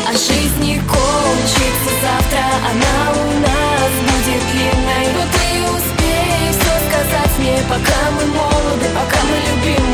[0.08, 5.06] А жизнь не кончится завтра Она у нас будет длинной.
[5.14, 9.93] Но ты успей все сказать мне Пока мы молоды, пока мы любимы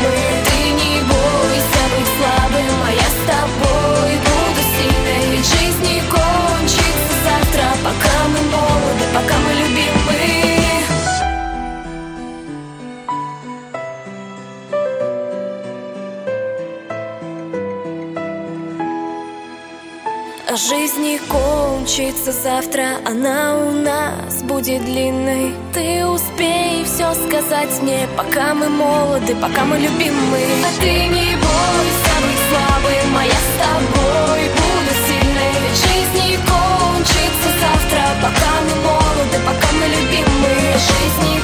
[20.69, 25.53] жизнь не кончится завтра, она у нас будет длинной.
[25.73, 30.39] Ты успей все сказать мне, пока мы молоды, пока мы любимы.
[30.65, 35.53] А ты не бойся мы слабым, моя с тобой буду сильной.
[35.63, 40.51] Ведь жизнь не кончится завтра, пока мы молоды, пока мы любимы.
[40.77, 41.40] Жизнь не